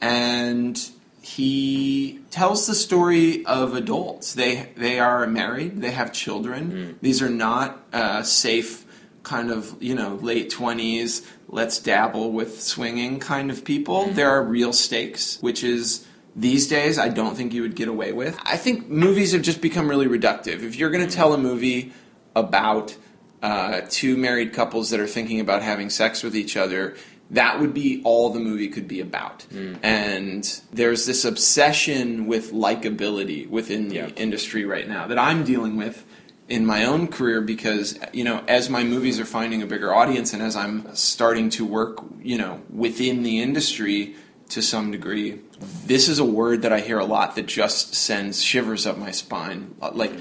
[0.00, 0.78] And
[1.24, 4.34] he tells the story of adults.
[4.34, 5.80] They they are married.
[5.80, 6.70] They have children.
[6.70, 7.00] Mm.
[7.00, 8.84] These are not uh, safe
[9.22, 11.26] kind of you know late twenties.
[11.48, 14.04] Let's dabble with swinging kind of people.
[14.04, 14.14] Mm.
[14.16, 16.06] There are real stakes, which is
[16.36, 18.38] these days I don't think you would get away with.
[18.44, 20.62] I think movies have just become really reductive.
[20.62, 21.92] If you're going to tell a movie
[22.34, 22.96] about
[23.42, 26.96] uh, two married couples that are thinking about having sex with each other,
[27.30, 29.46] that would be all the movie could be about.
[29.52, 29.78] Mm.
[29.82, 34.08] And there's this obsession with likability within the yeah.
[34.16, 36.04] industry right now that I'm dealing with
[36.48, 40.34] in my own career because you know as my movies are finding a bigger audience
[40.34, 44.14] and as I'm starting to work you know within the industry
[44.54, 45.40] to some degree
[45.86, 49.10] this is a word that I hear a lot that just sends shivers up my
[49.10, 50.12] spine like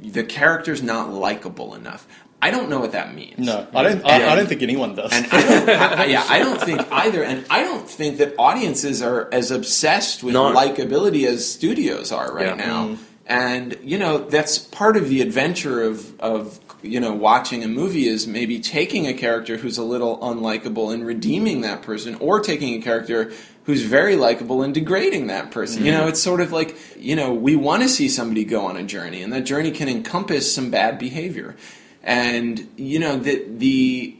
[0.00, 2.06] the character's not likable enough
[2.42, 3.38] I don't know what that means.
[3.38, 4.04] No, I don't.
[4.04, 5.12] I, I, don't think anyone does.
[5.12, 7.22] And I don't, I, yeah, I don't think either.
[7.22, 10.52] And I don't think that audiences are as obsessed with no.
[10.52, 12.54] likability as studios are right yeah.
[12.54, 12.88] now.
[12.88, 12.98] Mm.
[13.26, 18.06] And you know that's part of the adventure of of you know watching a movie
[18.06, 22.74] is maybe taking a character who's a little unlikable and redeeming that person, or taking
[22.74, 23.32] a character
[23.64, 25.78] who's very likable and degrading that person.
[25.78, 25.86] Mm-hmm.
[25.86, 28.76] You know, it's sort of like, you know, we want to see somebody go on
[28.76, 31.56] a journey, and that journey can encompass some bad behavior.
[32.02, 34.16] And you know the the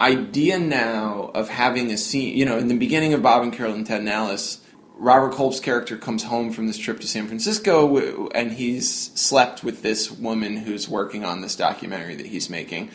[0.00, 3.74] idea now of having a scene, you know, in the beginning of Bob and Carol
[3.74, 4.60] and Ted and Alice,
[4.96, 9.82] Robert Culp's character comes home from this trip to San Francisco and he's slept with
[9.82, 12.90] this woman who's working on this documentary that he's making.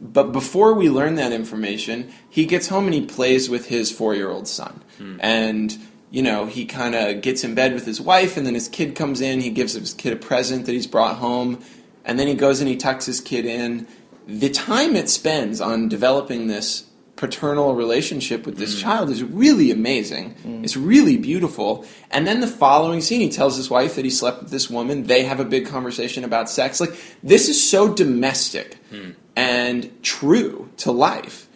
[0.00, 4.14] But before we learn that information, he gets home and he plays with his four
[4.14, 4.82] year old son.
[4.98, 5.16] Hmm.
[5.20, 5.76] And,
[6.10, 8.94] you know, he kind of gets in bed with his wife, and then his kid
[8.94, 9.40] comes in.
[9.40, 11.62] He gives his kid a present that he's brought home
[12.08, 13.86] and then he goes and he tucks his kid in.
[14.26, 16.87] The time it spends on developing this
[17.18, 18.82] paternal relationship with this mm.
[18.82, 20.36] child is really amazing.
[20.46, 20.62] Mm.
[20.62, 21.84] It's really beautiful.
[22.12, 25.02] And then the following scene, he tells his wife that he slept with this woman.
[25.02, 26.80] They have a big conversation about sex.
[26.80, 29.16] Like, this is so domestic mm.
[29.34, 31.48] and true to life.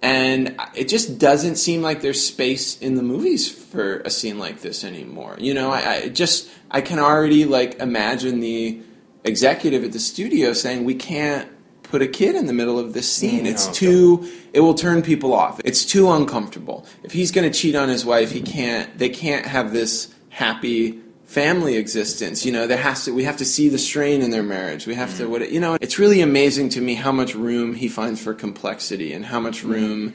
[0.00, 4.62] And it just doesn't seem like there's space in the movies for a scene like
[4.62, 5.36] this anymore.
[5.38, 8.80] You know, I, I just, I can already, like, imagine the
[9.24, 11.50] executive at the studio saying we can't
[11.92, 13.44] put a kid in the middle of this scene.
[13.44, 14.26] Mm, it's too.
[14.54, 15.60] It will turn people off.
[15.62, 16.86] It's too uncomfortable.
[17.02, 18.98] If he's going to cheat on his wife, he can't.
[18.98, 22.46] They can't have this happy family existence.
[22.46, 23.12] You know, there has to.
[23.12, 24.86] We have to see the strain in their marriage.
[24.86, 25.24] We have to.
[25.24, 25.28] Mm.
[25.28, 25.76] What you know.
[25.82, 29.62] It's really amazing to me how much room he finds for complexity and how much
[29.62, 29.68] mm.
[29.68, 30.14] room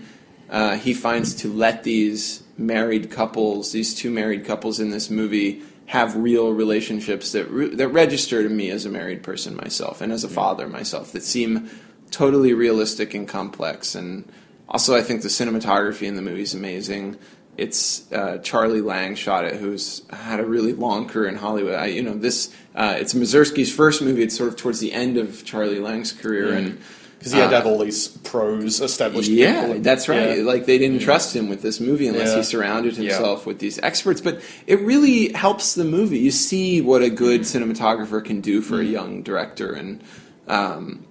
[0.50, 5.62] uh, he finds to let these married couples, these two married couples in this movie,
[5.88, 10.12] have real relationships that re- that register to me as a married person myself and
[10.12, 11.70] as a father myself that seem
[12.12, 13.96] totally realistic and complex.
[13.96, 14.30] And
[14.70, 17.18] also, I think the cinematography in the movie is amazing.
[17.56, 21.76] It's uh, Charlie Lang shot it, who's had a really long career in Hollywood.
[21.76, 24.24] I, you know, this uh, it's Mazursky's first movie.
[24.24, 26.80] It's sort of towards the end of Charlie Lang's career, and
[27.18, 29.30] Because he had to Uh, have all these pros established.
[29.30, 29.82] yeah, people.
[29.82, 30.38] that's right.
[30.38, 30.44] Yeah.
[30.44, 32.38] Like they didn't trust him with this movie unless Yeah.
[32.38, 34.22] he surrounded himself with these experts.
[34.22, 36.20] But it really helps the movie.
[36.20, 40.00] You see what a good cinematographer can do for a young director, and
[40.48, 41.06] um,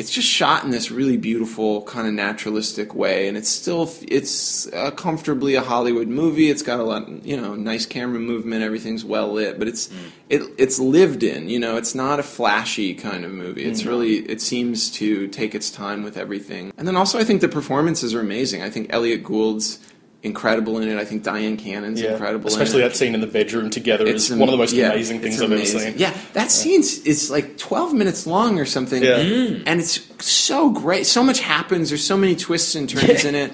[0.00, 3.28] it's just shot in this really beautiful kind of naturalistic way.
[3.28, 6.48] And it's still it's uh, comfortably a Hollywood movie.
[6.48, 8.62] It's got a lot, you know, nice camera movement.
[8.62, 9.90] Everything's well lit, but it's
[10.30, 11.50] it it's lived in.
[11.50, 13.62] You know, it's not a flashy kind of movie.
[13.62, 16.72] It's really it seems to take its time with everything.
[16.78, 18.62] And then also, I think the performances are amazing.
[18.62, 19.80] I think Elliot Gould's
[20.22, 20.98] incredible in it.
[20.98, 22.12] I think Dyan Cannon's Yeah.
[22.12, 22.48] incredible.
[22.48, 22.90] Especially in it.
[22.90, 25.20] that scene in the bedroom together It's is am- one of the most yeah, amazing
[25.20, 25.80] things it's I've amazing.
[25.80, 25.98] ever seen.
[25.98, 29.16] Yeah, that scene's is like twelve minutes long or something, Yeah.
[29.16, 31.06] and it's so great.
[31.06, 31.88] So much happens.
[31.88, 33.52] There's so many twists and turns in it,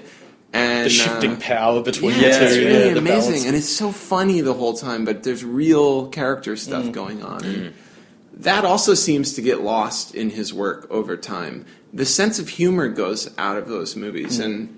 [0.53, 2.45] and The shifting uh, power between yeah, the two.
[2.47, 3.45] it's really yeah, amazing, balance.
[3.47, 5.05] and it's so funny the whole time.
[5.05, 6.93] But there's real character stuff Mm.
[6.93, 7.73] going on, and
[8.39, 11.65] that also seems to get lost in his work over time.
[11.95, 14.77] The sense of humor goes out of those movies, and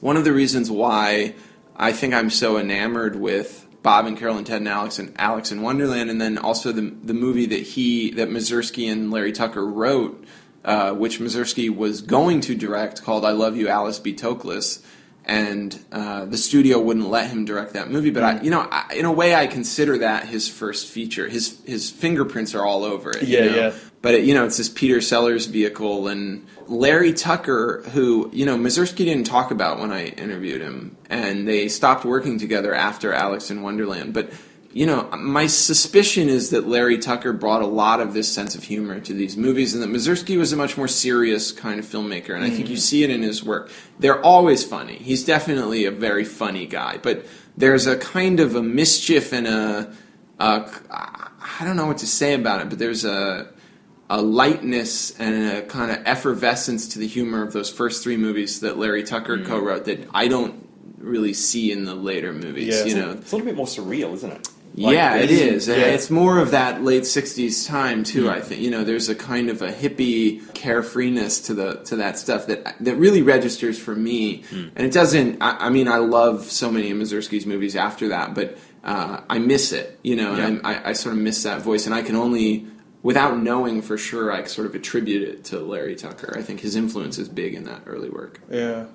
[0.00, 1.34] one of the reasons why
[1.76, 5.52] I think I'm so enamored with Bob and Carol and Ted and Alex and Alex
[5.52, 9.66] in Wonderland, and then also the the movie that he that Mazursky and Larry Tucker
[9.66, 10.24] wrote,
[10.64, 14.14] uh, which Mazursky was going to direct, called "I Love You, Alice B.
[14.14, 14.82] Toklas."
[15.26, 18.94] And uh, the studio wouldn't let him direct that movie, but I, you know, I,
[18.96, 21.28] in a way, I consider that his first feature.
[21.28, 23.22] His his fingerprints are all over it.
[23.44, 23.56] you know?
[23.56, 23.74] yeah.
[24.02, 28.56] But it, you know, it's this Peter Sellers vehicle, and Larry Tucker, who you know
[28.56, 33.50] Mazursky didn't talk about when I interviewed him, and they stopped working together after Alex
[33.50, 34.14] in Wonderland.
[34.14, 34.32] But
[34.72, 38.62] you know, my suspicion is that Larry Tucker brought a lot of this sense of
[38.62, 42.34] humor to these movies, and that Mazursky was a much more serious kind of filmmaker.
[42.34, 42.80] And I think you mm.
[42.80, 43.70] see it in his work.
[43.98, 44.96] They're always funny.
[44.96, 47.26] He's definitely a very funny guy, but
[47.56, 49.92] there's a kind of a mischief and a,
[50.38, 53.48] a I don't know what to say about it, but there's a
[54.10, 58.60] a lightness and a kind of effervescence to the humor of those first three movies
[58.60, 59.46] that Larry Tucker Mm.
[59.46, 60.66] co-wrote that I don't
[60.98, 62.74] really see in the later movies.
[62.76, 62.84] Yeah.
[62.86, 64.48] You know, It's a little bit more surreal, isn't it?
[64.76, 65.74] Like, yeah, it there's- yeah.
[65.96, 68.30] It's more of that late '60s time too.
[68.30, 72.18] I think you know, there's a kind of a hippie carefreeness to the to that
[72.18, 74.42] stuff that that really registers for me.
[74.52, 75.38] And it doesn't.
[75.40, 79.38] I, I mean, I love so many of Mazursky's movies after that, but uh, I
[79.38, 79.98] miss it.
[80.04, 82.66] You know, and I, I, I sort of miss that voice, and I can only.
[83.02, 86.34] Without knowing for sure, I sort of attribute it to Larry Tucker.
[86.36, 88.40] I think his influence is big in that early work.
[88.50, 88.86] Yeah,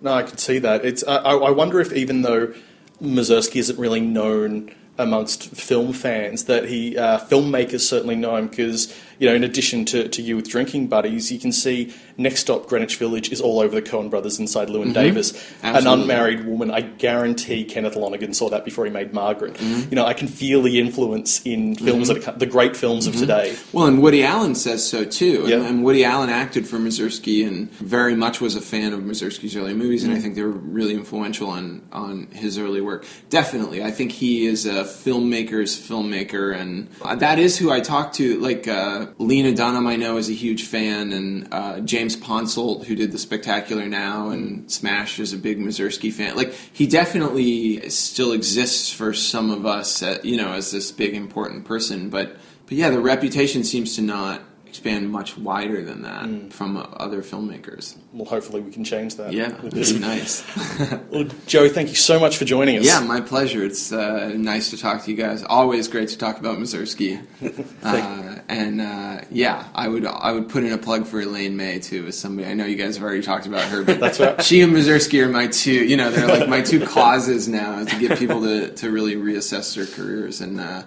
[0.00, 0.84] no, I can see that.
[0.84, 1.04] It's.
[1.06, 2.54] I, I wonder if even though
[3.02, 8.98] Mazursky isn't really known amongst film fans, that he uh, filmmakers certainly know him because
[9.20, 12.66] you know, in addition to, to you with Drinking Buddies, you can see Next Stop
[12.66, 15.32] Greenwich Village is all over the Coen Brothers inside Llewyn Davis.
[15.62, 16.70] An unmarried woman.
[16.70, 19.54] I guarantee Kenneth Lonergan saw that before he made Margaret.
[19.54, 19.90] Mm-hmm.
[19.90, 23.14] You know, I can feel the influence in films that are, the great films of
[23.14, 23.56] today.
[23.72, 25.40] Well, and Woody Allen says so too.
[25.42, 25.66] And, Yeah.
[25.66, 29.74] and Woody Allen acted for Mazursky and very much was a fan of Mazursky's early
[29.74, 33.04] movies, and I think they were really influential on on his early work.
[33.28, 38.12] Definitely, I think he is a filmmaker's filmmaker, and uh, that is who I talk
[38.14, 38.38] to.
[38.40, 42.94] Like uh, Lena Dunham, I know is a huge fan, and uh, James Ponsoldt, who
[42.94, 46.36] did The Spectacular Now and Smash, is a big Mazursky fan.
[46.36, 51.14] Like he definitely still exists for some of us, uh, you know, as this big
[51.14, 52.36] important person, but.
[52.66, 57.22] But yeah, the reputation seems to not expand much wider than that from uh, other
[57.22, 57.96] filmmakers.
[58.12, 59.32] Well, hopefully we can change that.
[59.32, 60.44] Yeah, it'd be nice.
[61.10, 62.84] Well, Joe, thank you so much for joining us.
[62.86, 63.64] yeah, my pleasure.
[63.64, 65.42] It's uh, nice to talk to you guys.
[65.42, 67.20] Always great to talk about Mazursky.
[67.82, 71.80] uh, and uh, yeah, I would I would put in a plug for Elaine May
[71.80, 72.48] too as somebody.
[72.48, 74.40] I know you guys have already talked about her, but That's right.
[74.42, 75.84] she and Mazursky are my two.
[75.84, 79.74] You know, they're like my two causes now to get people to, to really reassess
[79.74, 80.84] their careers and uh,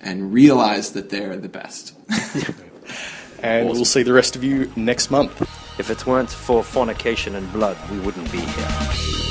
[0.00, 1.94] and realize that they're the best.
[3.42, 5.40] And we'll see the rest of you next month.
[5.78, 9.29] If it weren't for fornication and blood, we wouldn't be here.